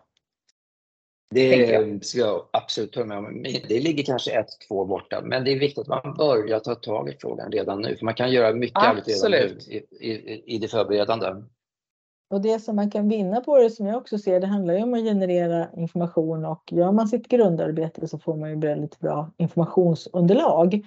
[1.31, 3.65] Det ska jag absolut ta med mig.
[3.69, 7.09] Det ligger kanske ett, två borta, men det är viktigt att man börjar ta tag
[7.09, 7.97] i frågan redan nu.
[7.97, 9.69] För man kan göra mycket arbete redan nu Absolut.
[9.69, 11.27] i, i, i det förberedande.
[12.31, 14.83] Och det som man kan vinna på det som jag också ser, det handlar ju
[14.83, 19.31] om att generera information och gör man sitt grundarbete så får man ju väldigt bra
[19.37, 20.87] informationsunderlag.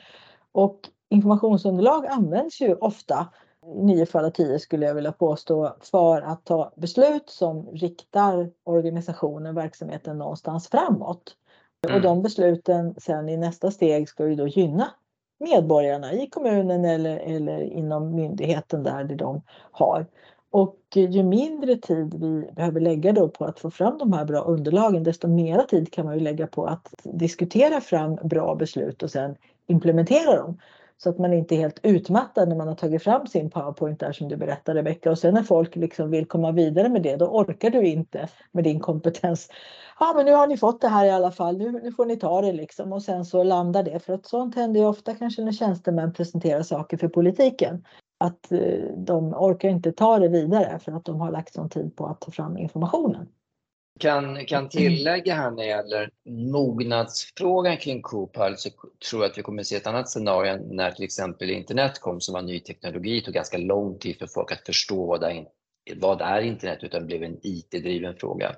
[0.52, 3.28] Och informationsunderlag används ju ofta,
[3.76, 9.56] nio fall av tio skulle jag vilja påstå, för att ta beslut som riktar organisationen,
[9.56, 11.36] verksamheten någonstans framåt.
[11.84, 12.02] Och Mm.
[12.02, 14.92] de besluten sen i nästa steg ska ju då gynna
[15.40, 19.42] medborgarna i kommunen eller, eller inom myndigheten där det de
[19.72, 20.06] har.
[20.52, 24.42] Och ju mindre tid vi behöver lägga då på att få fram de här bra
[24.42, 29.12] underlagen, desto mera tid kan man ju lägga på att diskutera fram bra beslut och
[29.12, 29.36] sen
[29.68, 30.58] implementera dem.
[30.98, 34.12] Så att man inte är helt utmattad när man har tagit fram sin powerpoint där
[34.12, 35.12] som du berättade Rebecka.
[35.12, 38.64] Och sen när folk liksom vill komma vidare med det, då orkar du inte med
[38.64, 39.50] din kompetens.
[40.00, 41.58] Ja, men nu har ni fått det här i alla fall.
[41.58, 42.94] Nu, nu får ni ta det liksom.
[42.94, 44.00] Och sen så landar det.
[44.00, 47.86] För att sånt händer ju ofta kanske när tjänstemän presenterar saker för politiken.
[48.18, 48.60] Att eh,
[48.98, 52.22] de orkar inte ta det vidare för att de har lagt sån tid på att
[52.22, 53.28] ta fram informationen.
[54.00, 58.70] Kan, kan tillägga här när det gäller mognadsfrågan kring Copilot så
[59.10, 62.22] tror jag att vi kommer att se ett annat scenario när till exempel internet kom
[62.22, 63.20] som var ny teknologi.
[63.20, 65.46] Det tog ganska lång tid för folk att förstå vad är,
[65.96, 68.56] vad är internet utan det blev en IT-driven fråga.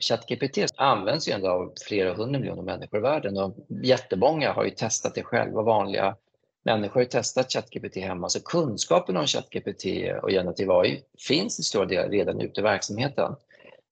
[0.00, 4.70] ChatGPT används ju ändå av flera hundra miljoner människor i världen och jättemånga har ju
[4.70, 5.62] testat det själva.
[5.62, 6.16] Vanliga
[6.64, 9.84] människor har ju testat ChatGPT hemma så kunskapen om ChatGPT
[10.22, 13.34] och generativ AI finns i stora delar redan ute i verksamheten.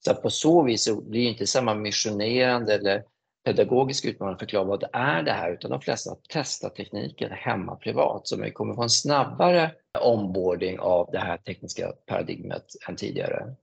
[0.04, 3.04] Så att på så vis så blir det inte samma missionerande eller
[3.44, 7.30] pedagogisk utmaning att förklara vad det är det här utan de flesta har testat tekniken
[7.30, 9.70] hemma privat så vi kommer få en snabbare
[10.04, 13.54] onboarding av det här tekniska paradigmet än tidigare.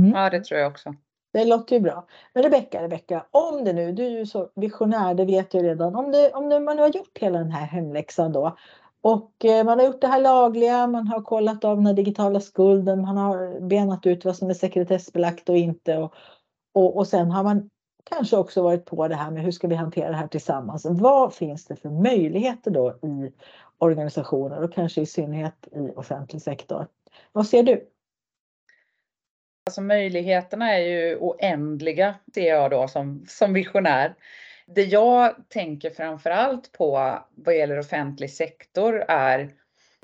[0.00, 0.12] Mm.
[0.14, 0.94] Ja, det tror jag också.
[1.32, 2.06] Det låter ju bra.
[2.34, 5.96] Men Rebecka, Rebecka, om det nu, du är ju så visionär, det vet jag redan.
[5.96, 8.56] Om, det, om det, man nu har gjort hela den här hemläxan då
[9.02, 13.02] och eh, man har gjort det här lagliga, man har kollat av den digitala skulden,
[13.02, 16.14] man har benat ut vad som är sekretessbelagt och inte och,
[16.74, 17.70] och, och sen har man
[18.04, 20.86] kanske också varit på det här med hur ska vi hantera det här tillsammans.
[20.88, 23.32] Vad finns det för möjligheter då i
[23.78, 26.86] organisationer och kanske i synnerhet i offentlig sektor?
[27.32, 27.88] Vad ser du?
[29.66, 34.14] Alltså möjligheterna är ju oändliga ser jag då som, som visionär.
[34.66, 39.50] Det jag tänker framförallt på vad gäller offentlig sektor är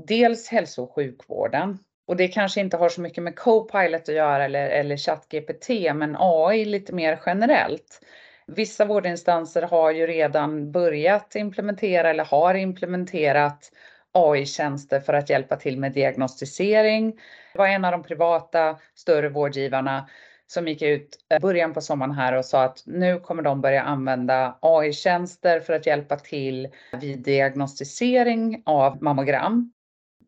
[0.03, 1.79] dels hälso och sjukvården.
[2.07, 6.17] Och det kanske inte har så mycket med Copilot att göra eller, eller ChatGPT, men
[6.19, 8.01] AI lite mer generellt.
[8.47, 13.73] Vissa vårdinstanser har ju redan börjat implementera eller har implementerat
[14.13, 17.13] AI-tjänster för att hjälpa till med diagnostisering.
[17.53, 20.09] Det var en av de privata större vårdgivarna
[20.49, 23.83] som gick ut i början på sommaren här och sa att nu kommer de börja
[23.83, 26.69] använda AI-tjänster för att hjälpa till
[27.01, 29.73] vid diagnostisering av mammogram.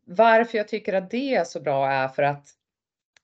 [0.07, 2.47] Varför jag tycker att det är så bra är för att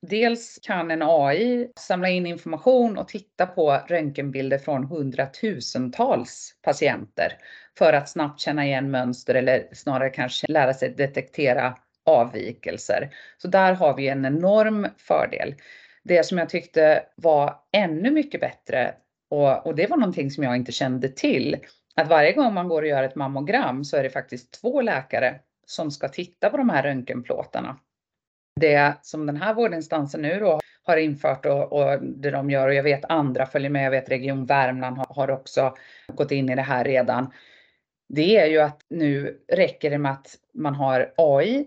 [0.01, 7.33] Dels kan en AI samla in information och titta på röntgenbilder från hundratusentals patienter
[7.79, 13.11] för att snabbt känna igen mönster eller snarare kanske lära sig detektera avvikelser.
[13.39, 15.55] Så där har vi en enorm fördel.
[16.07, 18.95] Det som jag tyckte var ännu mycket bättre
[19.31, 21.57] och, och det var någonting som jag inte kände till.
[21.95, 25.41] Att varje gång man går och gör ett mammogram så är det faktiskt två läkare
[25.67, 27.77] som ska titta på de här röntgenplåtarna
[28.61, 32.75] det som den här vårdinstansen nu då har infört och, och, det de gör och
[32.75, 33.85] jag vet andra följer med.
[33.85, 35.77] Jag vet Region Värmland har, har också
[36.09, 37.33] gått in i det här redan.
[38.09, 41.67] Det är ju att nu räcker det med att man har AI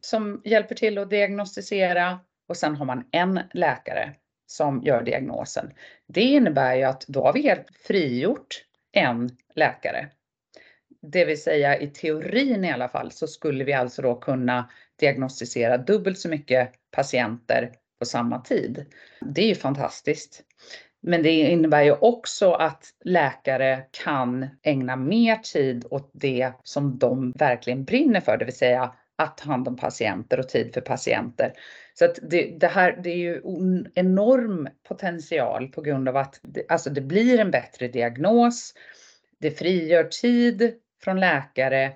[0.00, 4.14] som hjälper till att diagnostisera och sen har man en läkare
[4.46, 5.72] som gör diagnosen.
[6.06, 10.08] Det innebär ju att då har vi helt frigjort en läkare.
[11.02, 15.78] Det vill säga i teorin i alla fall så skulle vi alltså då kunna diagnostisera
[15.78, 18.86] dubbelt så mycket patienter på samma tid.
[19.20, 20.42] Det är ju fantastiskt.
[21.00, 27.32] Men det innebär ju också att läkare kan ägna mer tid åt det som de
[27.32, 31.52] verkligen brinner för, det vill säga att ta hand om patienter och tid för patienter.
[31.98, 36.40] Så att det, det här, det är ju en enorm potential på grund av att
[36.42, 38.74] det, alltså det blir en bättre diagnos.
[39.38, 41.92] Det frigör tid från läkare.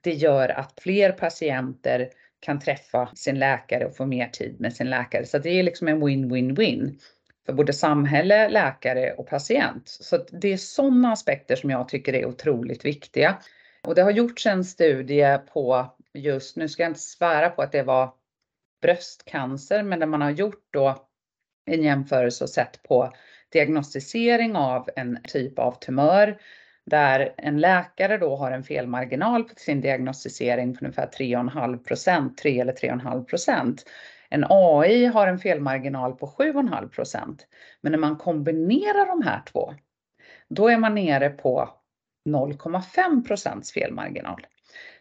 [0.00, 2.08] Det gör att fler patienter
[2.40, 5.26] kan träffa sin läkare och få mer tid med sin läkare.
[5.26, 6.98] Så det är liksom en win-win-win
[7.46, 9.88] för både samhälle, läkare och patient.
[9.88, 13.38] Så det är sådana aspekter som jag tycker är otroligt viktiga.
[13.82, 17.72] Och det har gjorts en studie på just, nu ska jag inte svära på att
[17.72, 18.14] det var
[18.82, 21.06] bröstcancer, men där man har gjort då
[21.66, 23.12] en jämförelse och sett på
[23.52, 26.38] diagnostisering av en typ av tumör
[26.86, 32.60] där en läkare då har en felmarginal på sin diagnostisering på ungefär 3,5 procent, 3
[32.60, 33.84] eller 3,5 procent.
[34.28, 37.46] En AI har en felmarginal på 7,5 procent.
[37.80, 39.74] Men när man kombinerar de här två,
[40.48, 41.68] då är man nere på
[42.28, 44.46] 0,5 procents felmarginal.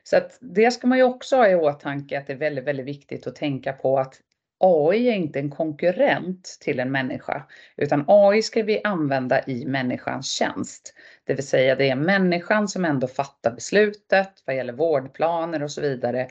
[0.10, 2.86] Så att det ska man ju också ha i åtanke att det är väldigt, väldigt
[2.86, 4.16] viktigt att tänka på att
[4.60, 7.44] AI är inte en konkurrent till en människa,
[7.78, 10.94] utan AI ska vi använda i människans tjänst.
[11.24, 15.82] Det vill säga det är människan som ändå fattar beslutet vad gäller vårdplaner och så
[15.82, 16.22] vidare.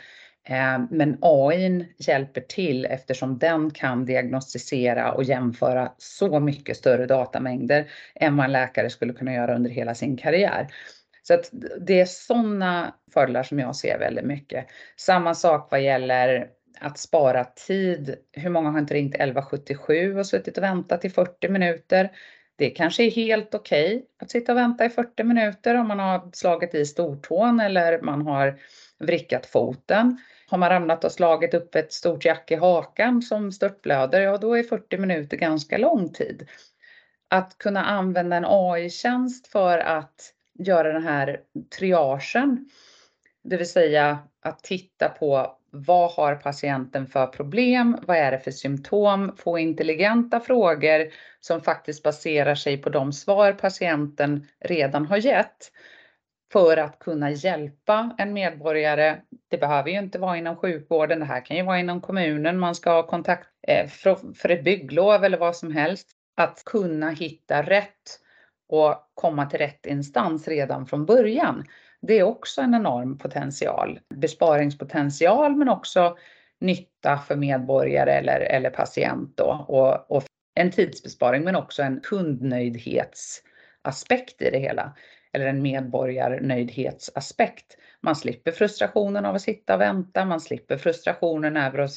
[0.49, 7.91] Eh, men AI hjälper till eftersom den kan diagnostisera och jämföra så mycket större datamängder
[8.15, 10.69] än vad en läkare skulle kunna göra under hela sin karriär.
[11.29, 14.67] Så att det är sådana fördelar som jag ser väldigt mycket.
[14.97, 16.49] Samma sak vad gäller
[16.81, 18.17] att spara tid.
[18.33, 22.11] Hur många har inte ringt 1177 och suttit och väntat i 40 minuter?
[22.57, 25.99] Det kanske är helt okej okay att sitta och vänta i 40 minuter om man
[25.99, 28.59] har slagit i stortån eller man har
[28.99, 30.19] vrickat foten.
[30.47, 34.59] Har man ramlat och slagit upp ett stort jack i hakan som störtblöder, ja då
[34.59, 36.49] är 40 minuter ganska lång tid.
[37.31, 41.41] Att kunna använda en AI-tjänst för att göra den här
[41.79, 42.69] triagen,
[43.45, 47.99] det vill säga att titta på vad har patienten för problem?
[48.03, 49.37] Vad är det för symptom?
[49.37, 51.07] Få intelligenta frågor
[51.41, 55.73] som faktiskt baserar sig på de svar patienten redan har gett
[56.53, 59.17] för att kunna hjälpa en medborgare.
[59.49, 61.21] Det behöver ju inte vara inom sjukvården.
[61.21, 62.59] Det här kan ju vara inom kommunen.
[62.59, 63.89] Man ska ha kontakt eh,
[64.35, 66.09] för ett bygglov eller vad som helst.
[66.37, 68.21] Att kunna hitta rätt
[68.69, 71.65] och komma till rätt instans redan från början.
[72.01, 74.01] Det är också en enorm potential.
[74.15, 76.17] Besparingspotential men också
[76.61, 79.65] nytta för medborgare eller, eller patient då.
[79.69, 84.97] Och, och en tidsbesparing men också en kundnöjdhetsaspekt i det hela.
[85.33, 87.77] Eller en medborgarnöjdhetsaspekt.
[88.01, 91.93] Man slipper frustrationen av att sitta och vänta, man slipper frustrationen över att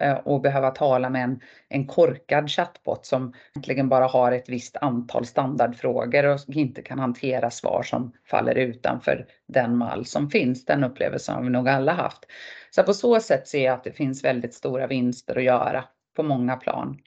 [0.00, 4.76] Eh, och behöva tala med en, en korkad chatbot som egentligen bara har ett visst
[4.76, 10.64] antal standardfrågor och inte kan hantera svar som faller utanför den mall som finns.
[10.64, 12.24] Den upplevelsen har vi nog alla haft.
[12.70, 15.84] Så på så sätt ser jag att det finns väldigt stora vinster att göra
[16.16, 16.98] på många plan.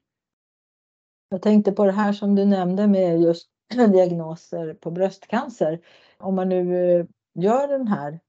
[1.30, 5.80] Jag tänkte på det här som du nämnde med just diagnoser på bröstcancer.
[6.18, 8.20] Om man nu eh, gör den här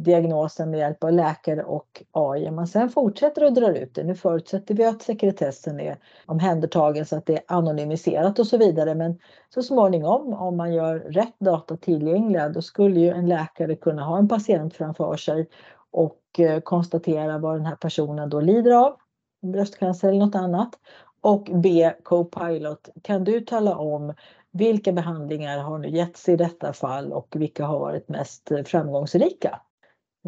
[0.00, 2.50] diagnosen med hjälp av läkare och AI.
[2.50, 4.04] Man sen fortsätter att dra ut det.
[4.04, 8.94] Nu förutsätter vi att sekretessen är omhändertagen så att det är anonymiserat och så vidare.
[8.94, 9.18] Men
[9.54, 14.18] så småningom om man gör rätt data tillgängliga då skulle ju en läkare kunna ha
[14.18, 15.48] en patient framför sig
[15.90, 18.96] och eh, konstatera vad den här personen då lider av,
[19.42, 20.70] bröstcancer eller något annat.
[21.20, 24.14] Och be Copilot, kan du tala om
[24.52, 29.60] vilka behandlingar har nu getts i detta fall och vilka har varit mest eh, framgångsrika?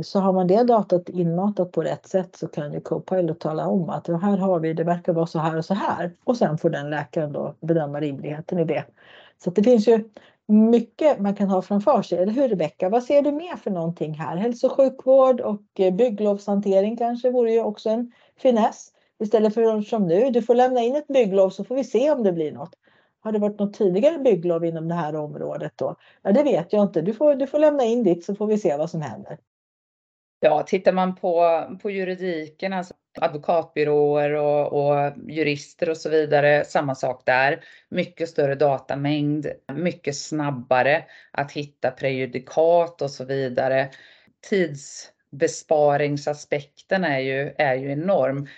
[0.03, 3.91] Så har man det datat inmatat på rätt sätt så kan ju Copilot tala om
[3.91, 6.13] att ja, här har vi, det verkar vara så här och så här.
[6.25, 8.85] Och sen får den läkaren då bedöma rimligheten i det.
[9.45, 10.05] Så det finns ju
[10.47, 12.89] mycket man kan ha framför sig, eller hur Rebecka?
[12.89, 14.37] Vad ser du mer för någonting här?
[14.37, 18.93] Hälso och sjukvård och eh, bygglovshantering kanske vore ju också en finess.
[19.19, 22.23] Istället för som nu, du får lämna in ett bygglov så får vi se om
[22.23, 22.75] det blir något.
[23.21, 25.97] Har det varit något tidigare bygglov inom det här området då?
[26.23, 27.03] Ja, det vet jag inte.
[27.03, 29.39] Du får, du får lämna in ditt så får vi se vad som händer.
[30.47, 36.95] Ja, tittar man på, på juridiken, alltså advokatbyråer och, och, jurister och så vidare, samma
[36.95, 37.65] sak där.
[37.89, 43.91] Mycket större datamängd, mycket snabbare att hitta prejudikat och så vidare.
[44.51, 48.49] Tidsbesparingsaspekten är ju, är ju enorm.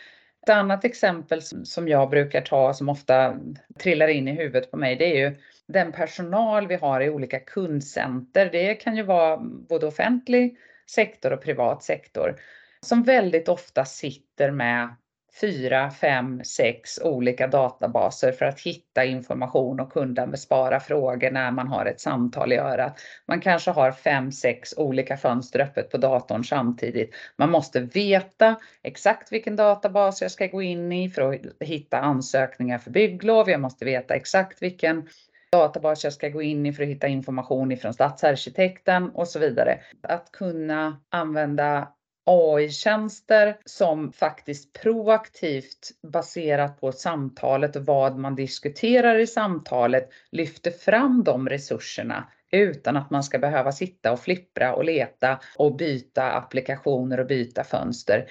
[0.43, 3.37] Ett annat exempel som jag brukar ta som ofta
[3.79, 5.37] trillar in i huvudet på mig, det är ju
[5.67, 8.49] den personal vi har i olika kundcenter.
[8.53, 9.37] Det kan ju vara
[9.69, 10.57] både offentlig
[10.91, 12.37] sektor och privat sektor
[12.81, 14.95] som väldigt ofta sitter med
[15.41, 21.69] fyra, fem, sex olika databaser för att hitta information och kunna besvara frågor när man
[21.69, 23.01] har ett samtal i örat.
[23.27, 27.15] Man kanske har fem, sex olika fönster öppet på datorn samtidigt.
[27.37, 32.79] Man måste veta exakt vilken databas jag ska gå in i för att hitta ansökningar
[32.79, 33.51] för bygglov.
[33.51, 35.09] Jag måste veta exakt vilken
[35.53, 39.81] databas jag ska gå in i för att hitta information ifrån stadsarkitekten och så vidare.
[40.03, 41.89] Att kunna använda
[42.27, 51.25] AI-tjänster som faktiskt proaktivt baserat på samtalet och vad man diskuterar i samtalet lyfter fram
[51.25, 57.21] de resurserna utan att man ska behöva sitta och flippra och leta och byta applikationer
[57.21, 58.27] och byta fönster.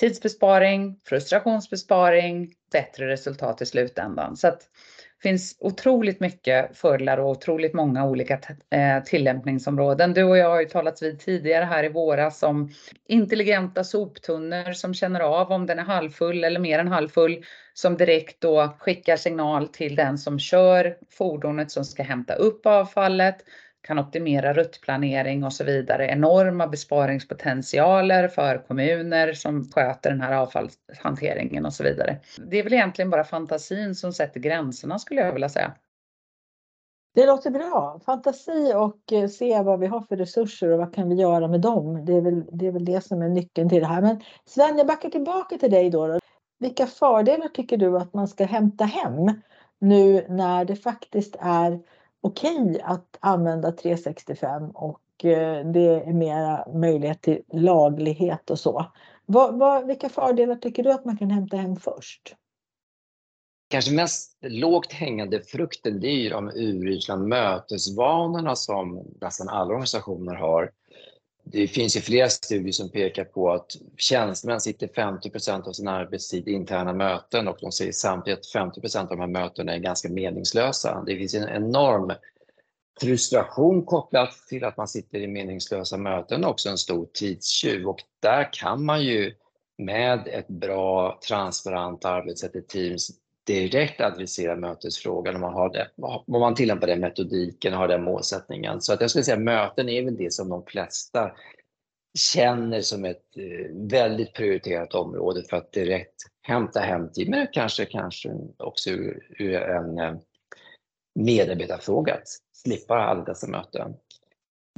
[0.00, 4.36] Tidsbesparing, frustrationsbesparing, bättre resultat i slutändan.
[4.36, 4.62] Så att
[5.22, 8.34] finns otroligt mycket fördelar och otroligt många olika
[8.70, 10.14] eh, tillämpningsområden.
[10.14, 12.70] Du och jag har ju talat vid tidigare här i våras om
[13.08, 17.44] intelligenta soptunnor som känner av om den är halvfull eller mer än halvfull
[17.74, 23.36] som direkt då skickar signal till den som kör fordonet som ska hämta upp avfallet
[23.80, 26.06] kan optimera ruttplanering och så vidare.
[26.06, 32.18] Enorma besparingspotentialer för kommuner som sköter den här avfallshanteringen och så vidare.
[32.38, 35.74] Det är väl egentligen bara fantasin som sätter gränserna skulle jag vilja säga.
[37.14, 38.00] Det låter bra.
[38.06, 41.60] Fantasi och eh, se vad vi har för resurser och vad kan vi göra med
[41.60, 42.04] dem.
[42.04, 44.02] Det är väl det, är väl det som är nyckeln till det här.
[44.02, 46.18] Men Sven, jag backar tillbaka till dig då.
[46.58, 49.40] Vilka fördelar tycker du att man ska hämta hem
[49.78, 51.80] nu när det faktiskt är
[52.20, 58.86] okej okay att använda 365 och eh, det är mera möjlighet till laglighet och så.
[59.26, 62.34] Vad, vad, vilka fördelar tycker du att man kan hämta hem först?
[63.70, 70.34] Kanske mest lågt hängande frukten det är ju de urusla mötesvanorna som nästan alla organisationer
[70.34, 70.70] har.
[71.52, 76.48] Det finns ju flera studier som pekar på att tjänstemän sitter 50% av sin arbetstid
[76.48, 80.08] i interna möten och de säger samtidigt att 50% av de här mötena är ganska
[80.08, 81.02] meningslösa.
[81.06, 82.12] Det finns en enorm
[83.00, 88.52] frustration kopplat till att man sitter i meningslösa möten också en stor tidstjuv och där
[88.52, 89.34] kan man ju
[89.78, 93.10] med ett bra transparent arbetssätt i Teams
[93.48, 95.88] direkt adressera mötesfrågan om man, har det,
[96.26, 98.80] om man tillämpar den metodiken och har den målsättningen.
[98.80, 101.30] Så att jag skulle säga möten är väl det som de flesta
[102.18, 107.84] känner som ett eh, väldigt prioriterat område för att direkt hämta hem tid, men kanske,
[107.84, 110.14] kanske också ur, ur en eh,
[111.14, 113.94] medarbetarfråga, att slippa alla dessa möten.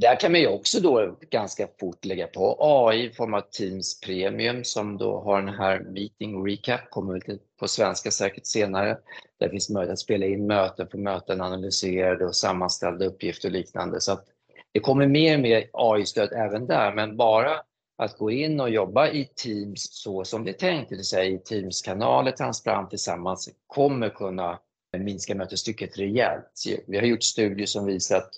[0.01, 3.99] Där kan man ju också då ganska fort lägga på AI i form av Teams
[3.99, 8.97] Premium som då har den här Meeting Recap, kommer väl på svenska säkert senare.
[9.39, 14.01] Där finns möjlighet att spela in möten på möten, analyserade och sammanställda uppgifter och liknande.
[14.01, 14.25] Så att
[14.71, 17.61] det kommer mer och mer AI-stöd även där, men bara
[17.97, 21.25] att gå in och jobba i Teams så som det är tänkt, det vill säga
[21.25, 24.59] i Teams-kanaler transparent tillsammans, kommer kunna
[24.97, 26.63] minska mötesstycket rejält.
[26.87, 28.31] Vi har gjort studier som visar att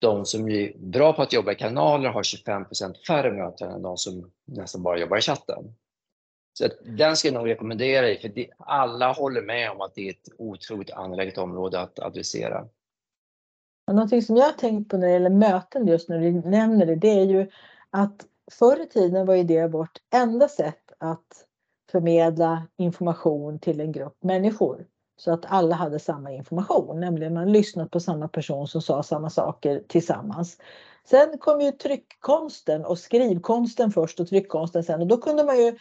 [0.00, 3.96] de som är bra på att jobba i kanaler har 25% färre möten än de
[3.96, 5.74] som nästan bara jobbar i chatten.
[6.52, 10.08] Så den ska jag nog rekommendera dig, för det, alla håller med om att det
[10.08, 12.68] är ett otroligt angeläget område att adressera.
[13.92, 16.94] Någonting som jag har tänkt på när det gäller möten just när du nämner det,
[16.94, 17.50] det är ju
[17.90, 21.46] att förr i tiden var ju det vårt enda sätt att
[21.90, 24.86] förmedla information till en grupp människor.
[25.20, 29.30] Så att alla hade samma information, nämligen man lyssnade på samma person som sa samma
[29.30, 30.58] saker tillsammans.
[31.04, 35.78] Sen kom ju tryckkonsten och skrivkonsten först och tryckkonsten sen och då kunde man ju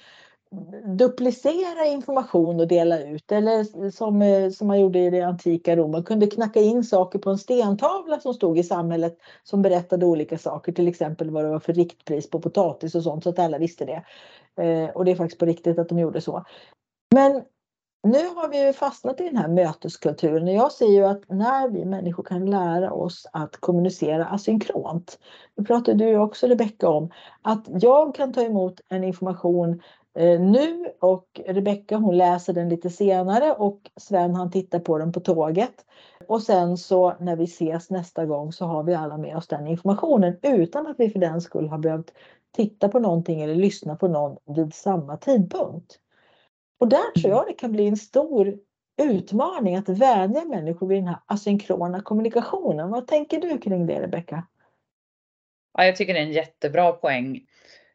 [0.97, 3.31] duplicera information och dela ut.
[3.31, 5.91] Eller som, eh, som man gjorde i det antika Rom.
[5.91, 10.37] Man kunde knacka in saker på en stentavla som stod i samhället som berättade olika
[10.37, 10.71] saker.
[10.71, 13.85] Till exempel vad det var för riktpris på potatis och sånt så att alla visste
[13.85, 14.03] det.
[14.63, 16.43] Eh, och det är faktiskt på riktigt att de gjorde så.
[17.15, 17.43] Men
[18.03, 21.85] nu har vi fastnat i den här möteskulturen och jag ser ju att när vi
[21.85, 25.19] människor kan lära oss att kommunicera asynkront.
[25.55, 27.09] Det pratade du också Rebecka om.
[27.41, 29.81] Att jag kan ta emot en information
[30.15, 35.11] eh, nu och Rebecka hon läser den lite senare och Sven han tittar på den
[35.11, 35.85] på tåget.
[36.27, 39.67] Och sen så när vi ses nästa gång så har vi alla med oss den
[39.67, 42.13] informationen utan att vi för den skull har behövt
[42.51, 45.99] titta på någonting eller lyssna på någon vid samma tidpunkt.
[46.79, 48.57] Och där tror jag det kan bli en stor
[49.01, 52.89] utmaning att vänja människor vid den här asynkrona kommunikationen.
[52.89, 54.47] Vad tänker du kring det Rebecka?
[55.73, 57.45] Ja, jag tycker det är en jättebra poäng.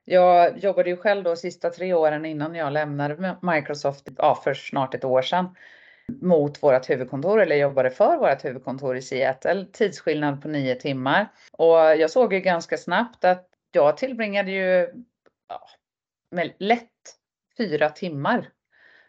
[0.05, 4.95] Jag jobbade ju själv då sista tre åren innan jag lämnade Microsoft ja, för snart
[4.95, 5.57] ett år sedan
[6.23, 9.67] mot vårt huvudkontor eller jobbade för vårt huvudkontor i Seattle.
[9.73, 14.89] Tidsskillnad på nio timmar och jag såg ju ganska snabbt att jag tillbringade ju
[15.49, 15.69] ja,
[16.59, 16.91] lätt
[17.59, 18.51] fyra timmar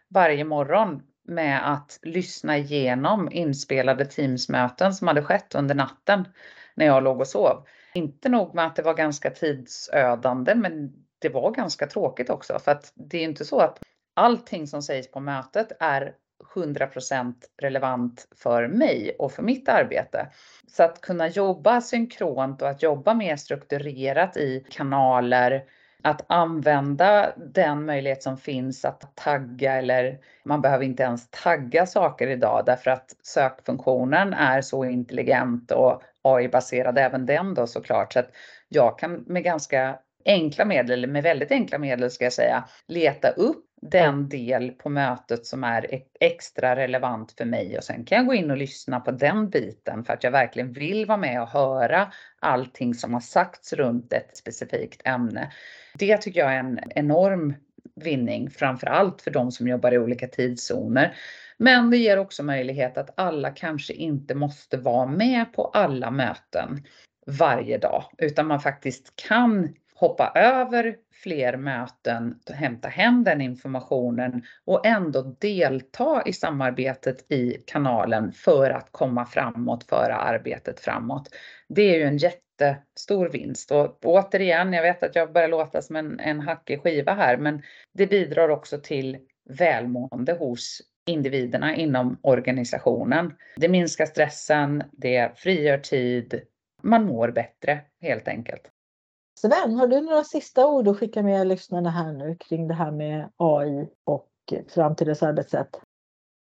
[0.10, 6.28] varje morgon med att lyssna igenom inspelade Teams-möten som hade skett under natten
[6.76, 7.66] när jag låg och sov.
[7.94, 12.72] Inte nog med att det var ganska tidsödande, men det var ganska tråkigt också för
[12.72, 13.80] att det är inte så att
[14.14, 16.14] allting som sägs på mötet är
[16.56, 20.28] 100% relevant för mig och för mitt arbete.
[20.68, 25.64] Så att kunna jobba synkront och att jobba mer strukturerat i kanaler
[26.06, 32.28] att använda den möjlighet som finns att tagga eller man behöver inte ens tagga saker
[32.28, 38.14] idag därför att sökfunktionen är så intelligent och AI-baserad även den då såklart.
[38.14, 38.30] Så att
[38.70, 43.30] jag kan med ganska enkla medel, eller med väldigt enkla medel ska jag säga, leta
[43.30, 48.28] upp den del på mötet som är extra relevant för mig och sen kan jag
[48.28, 51.50] gå in och lyssna på den biten för att jag verkligen vill vara med och
[51.50, 55.52] höra allting som har sagts runt ett specifikt ämne.
[55.94, 57.54] Det tycker jag är en enorm
[57.96, 61.16] vinning, framför allt för de som jobbar i olika tidszoner.
[61.58, 66.84] Men det ger också möjlighet att alla kanske inte måste vara med på alla möten
[67.28, 74.86] varje dag, utan man faktiskt kan hoppa över fler möten, hämta hem den informationen och
[74.86, 81.30] ändå delta i samarbetet i kanalen för att komma framåt, föra arbetet framåt.
[81.68, 85.96] Det är ju en jättestor vinst och återigen, jag vet att jag börjar låta som
[85.96, 87.62] en, en hackig skiva här, men
[87.94, 89.18] det bidrar också till
[89.50, 93.34] välmående hos individerna inom organisationen.
[93.56, 96.42] Det minskar stressen, det frigör tid,
[96.82, 98.72] man mår bättre helt enkelt.
[99.46, 102.92] Sven, har du några sista ord att skicka med lyssnarna här nu kring det här
[102.92, 104.30] med AI och
[104.74, 105.70] framtidens arbetssätt?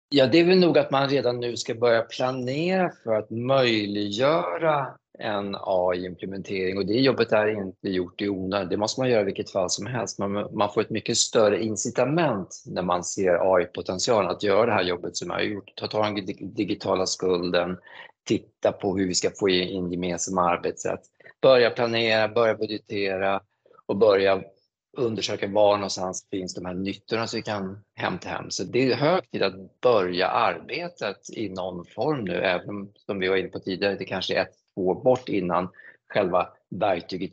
[0.09, 4.87] Ja, det är väl nog att man redan nu ska börja planera för att möjliggöra
[5.19, 8.69] en AI-implementering och det jobbet är inte gjort i onödan.
[8.69, 10.19] Det måste man göra i vilket fall som helst.
[10.19, 14.85] Man, man får ett mycket större incitament när man ser AI-potentialen att göra det här
[14.85, 15.73] jobbet som jag har gjort.
[15.77, 17.77] Ta tag i den digitala skulden,
[18.29, 21.01] titta på hur vi ska få in gemensamma arbetssätt
[21.43, 23.41] börja planera, börja budgetera
[23.87, 24.43] och börja
[24.97, 28.51] undersöka var någonstans finns de här nyttorna som vi kan hämta hem.
[28.51, 33.19] Så det är hög tid att börja arbetet i någon form nu, även om, som
[33.19, 35.69] vi var inne på tidigare, det kanske är ett, två år bort innan
[36.09, 37.31] själva verktyget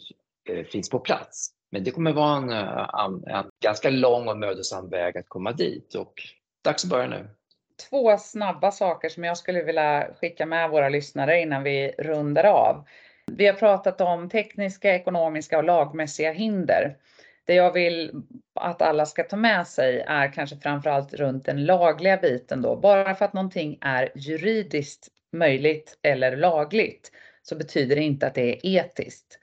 [0.49, 1.51] eh, finns på plats.
[1.71, 5.51] Men det kommer vara en, eh, en, en ganska lång och mödosam väg att komma
[5.51, 6.13] dit och
[6.63, 7.29] dags att börja nu.
[7.89, 12.85] Två snabba saker som jag skulle vilja skicka med våra lyssnare innan vi rundar av.
[13.31, 16.97] Vi har pratat om tekniska, ekonomiska och lagmässiga hinder.
[17.45, 18.11] Det jag vill
[18.53, 22.75] att alla ska ta med sig är kanske framförallt runt den lagliga biten då.
[22.75, 27.11] Bara för att någonting är juridiskt möjligt eller lagligt
[27.43, 29.39] så betyder det inte att det är etiskt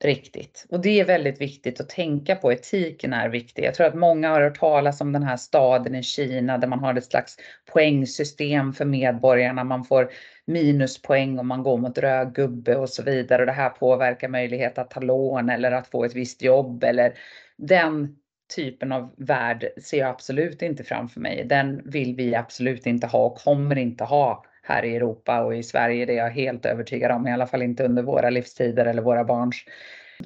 [0.00, 0.66] riktigt.
[0.70, 2.52] Och det är väldigt viktigt att tänka på.
[2.52, 3.64] Etiken är viktig.
[3.64, 6.78] Jag tror att många har hört talas om den här staden i Kina där man
[6.78, 7.36] har ett slags
[7.72, 9.64] poängsystem för medborgarna.
[9.64, 10.10] Man får
[10.46, 13.42] minuspoäng om man går mot röd gubbe och så vidare.
[13.42, 17.14] Och det här påverkar möjlighet att ta lån eller att få ett visst jobb eller
[17.56, 18.16] den
[18.56, 21.44] typen av värld ser jag absolut inte framför mig.
[21.44, 25.62] Den vill vi absolut inte ha och kommer inte ha här i Europa och i
[25.62, 26.06] Sverige.
[26.06, 29.24] Det är jag helt övertygad om, i alla fall inte under våra livstider eller våra
[29.24, 29.64] barns.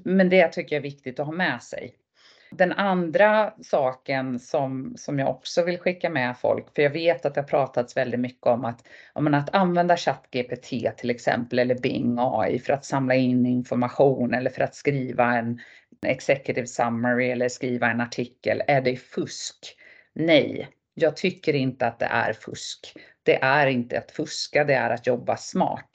[0.02, 1.94] Men det tycker jag är viktigt att ha med sig.
[2.50, 7.34] Den andra saken som, som jag också vill skicka med folk, för jag vet att
[7.34, 12.16] det har pratats väldigt mycket om att, om att använda ChatGPT till exempel eller Bing
[12.18, 15.60] AI för att samla in information eller för att skriva en
[16.06, 18.62] executive summary eller skriva en artikel.
[18.66, 19.76] Är det fusk?
[20.12, 22.94] Nej, jag tycker inte att det är fusk.
[23.28, 25.90] Det är inte att fuska, det är att jobba smart.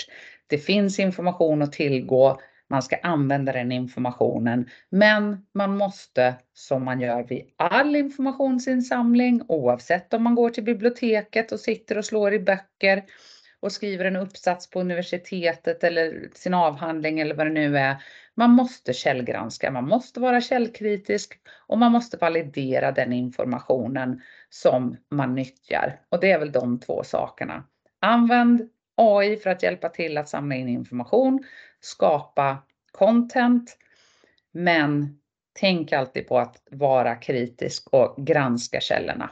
[0.47, 2.39] Det finns information att tillgå.
[2.69, 10.13] Man ska använda den informationen, men man måste som man gör vid all informationsinsamling, oavsett
[10.13, 13.03] om man går till biblioteket och sitter och slår i böcker
[13.59, 17.95] och skriver en uppsats på universitetet eller sin avhandling eller vad det nu är.
[18.35, 24.21] Man måste källgranska, man måste vara källkritisk och man måste validera den informationen
[24.53, 26.01] som man nyttjar.
[26.09, 27.63] Och det är väl de två sakerna.
[27.99, 31.43] Använd AI för att hjälpa till att samla in information,
[31.79, 32.57] skapa
[32.91, 33.77] content,
[34.51, 35.19] men
[35.59, 39.29] tänk alltid på att vara kritisk och granska källorna.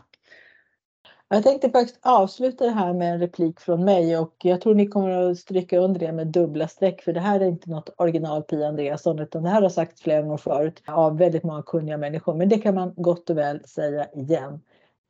[1.30, 4.88] Jag tänkte faktiskt avsluta det här med en replik från mig och jag tror ni
[4.88, 8.44] kommer att stryka under det med dubbla streck för det här är inte något original
[8.44, 12.34] Pia Andreasson utan det här har sagts flera gånger förut av väldigt många kunniga människor
[12.34, 14.60] men det kan man gott och väl säga igen.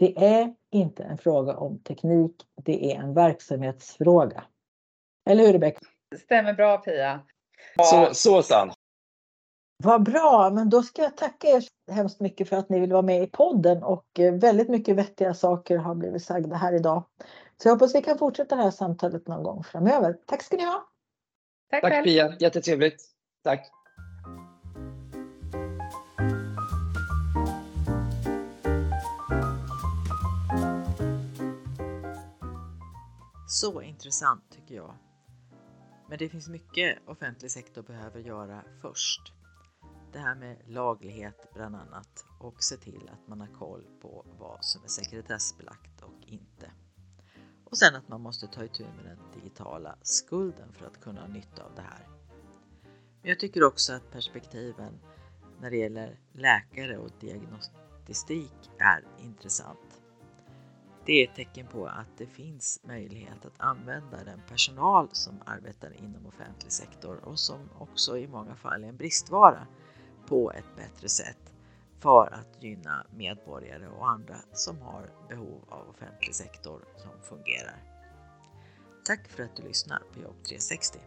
[0.01, 4.43] Det är inte en fråga om teknik, det är en verksamhetsfråga.
[5.29, 5.79] Eller hur Rebecka?
[6.11, 7.19] Det stämmer bra Pia.
[7.77, 8.73] Så, så sant.
[9.83, 13.01] Vad bra, men då ska jag tacka er hemskt mycket för att ni vill vara
[13.01, 17.03] med i podden och eh, väldigt mycket vettiga saker har blivit sagda här idag.
[17.57, 20.17] Så jag hoppas vi kan fortsätta det här samtalet någon gång framöver.
[20.25, 20.87] Tack ska ni ha!
[21.69, 22.03] Tack, Tack.
[22.03, 23.03] Pia, jättetrevligt.
[23.43, 23.71] Tack.
[33.61, 34.95] Så intressant tycker jag.
[36.09, 39.33] Men det finns mycket offentlig sektor behöver göra först.
[40.13, 44.65] Det här med laglighet bland annat och se till att man har koll på vad
[44.65, 46.71] som är sekretessbelagt och inte.
[47.65, 51.27] Och sen att man måste ta itu med den digitala skulden för att kunna ha
[51.27, 52.07] nytta av det här.
[53.21, 54.99] Men jag tycker också att perspektiven
[55.59, 59.90] när det gäller läkare och diagnostik är intressant.
[61.11, 65.93] Det är ett tecken på att det finns möjlighet att använda den personal som arbetar
[66.03, 69.67] inom offentlig sektor och som också i många fall är en bristvara
[70.27, 71.53] på ett bättre sätt
[71.99, 77.83] för att gynna medborgare och andra som har behov av offentlig sektor som fungerar.
[79.05, 80.99] Tack för att du lyssnar på Jobb 360.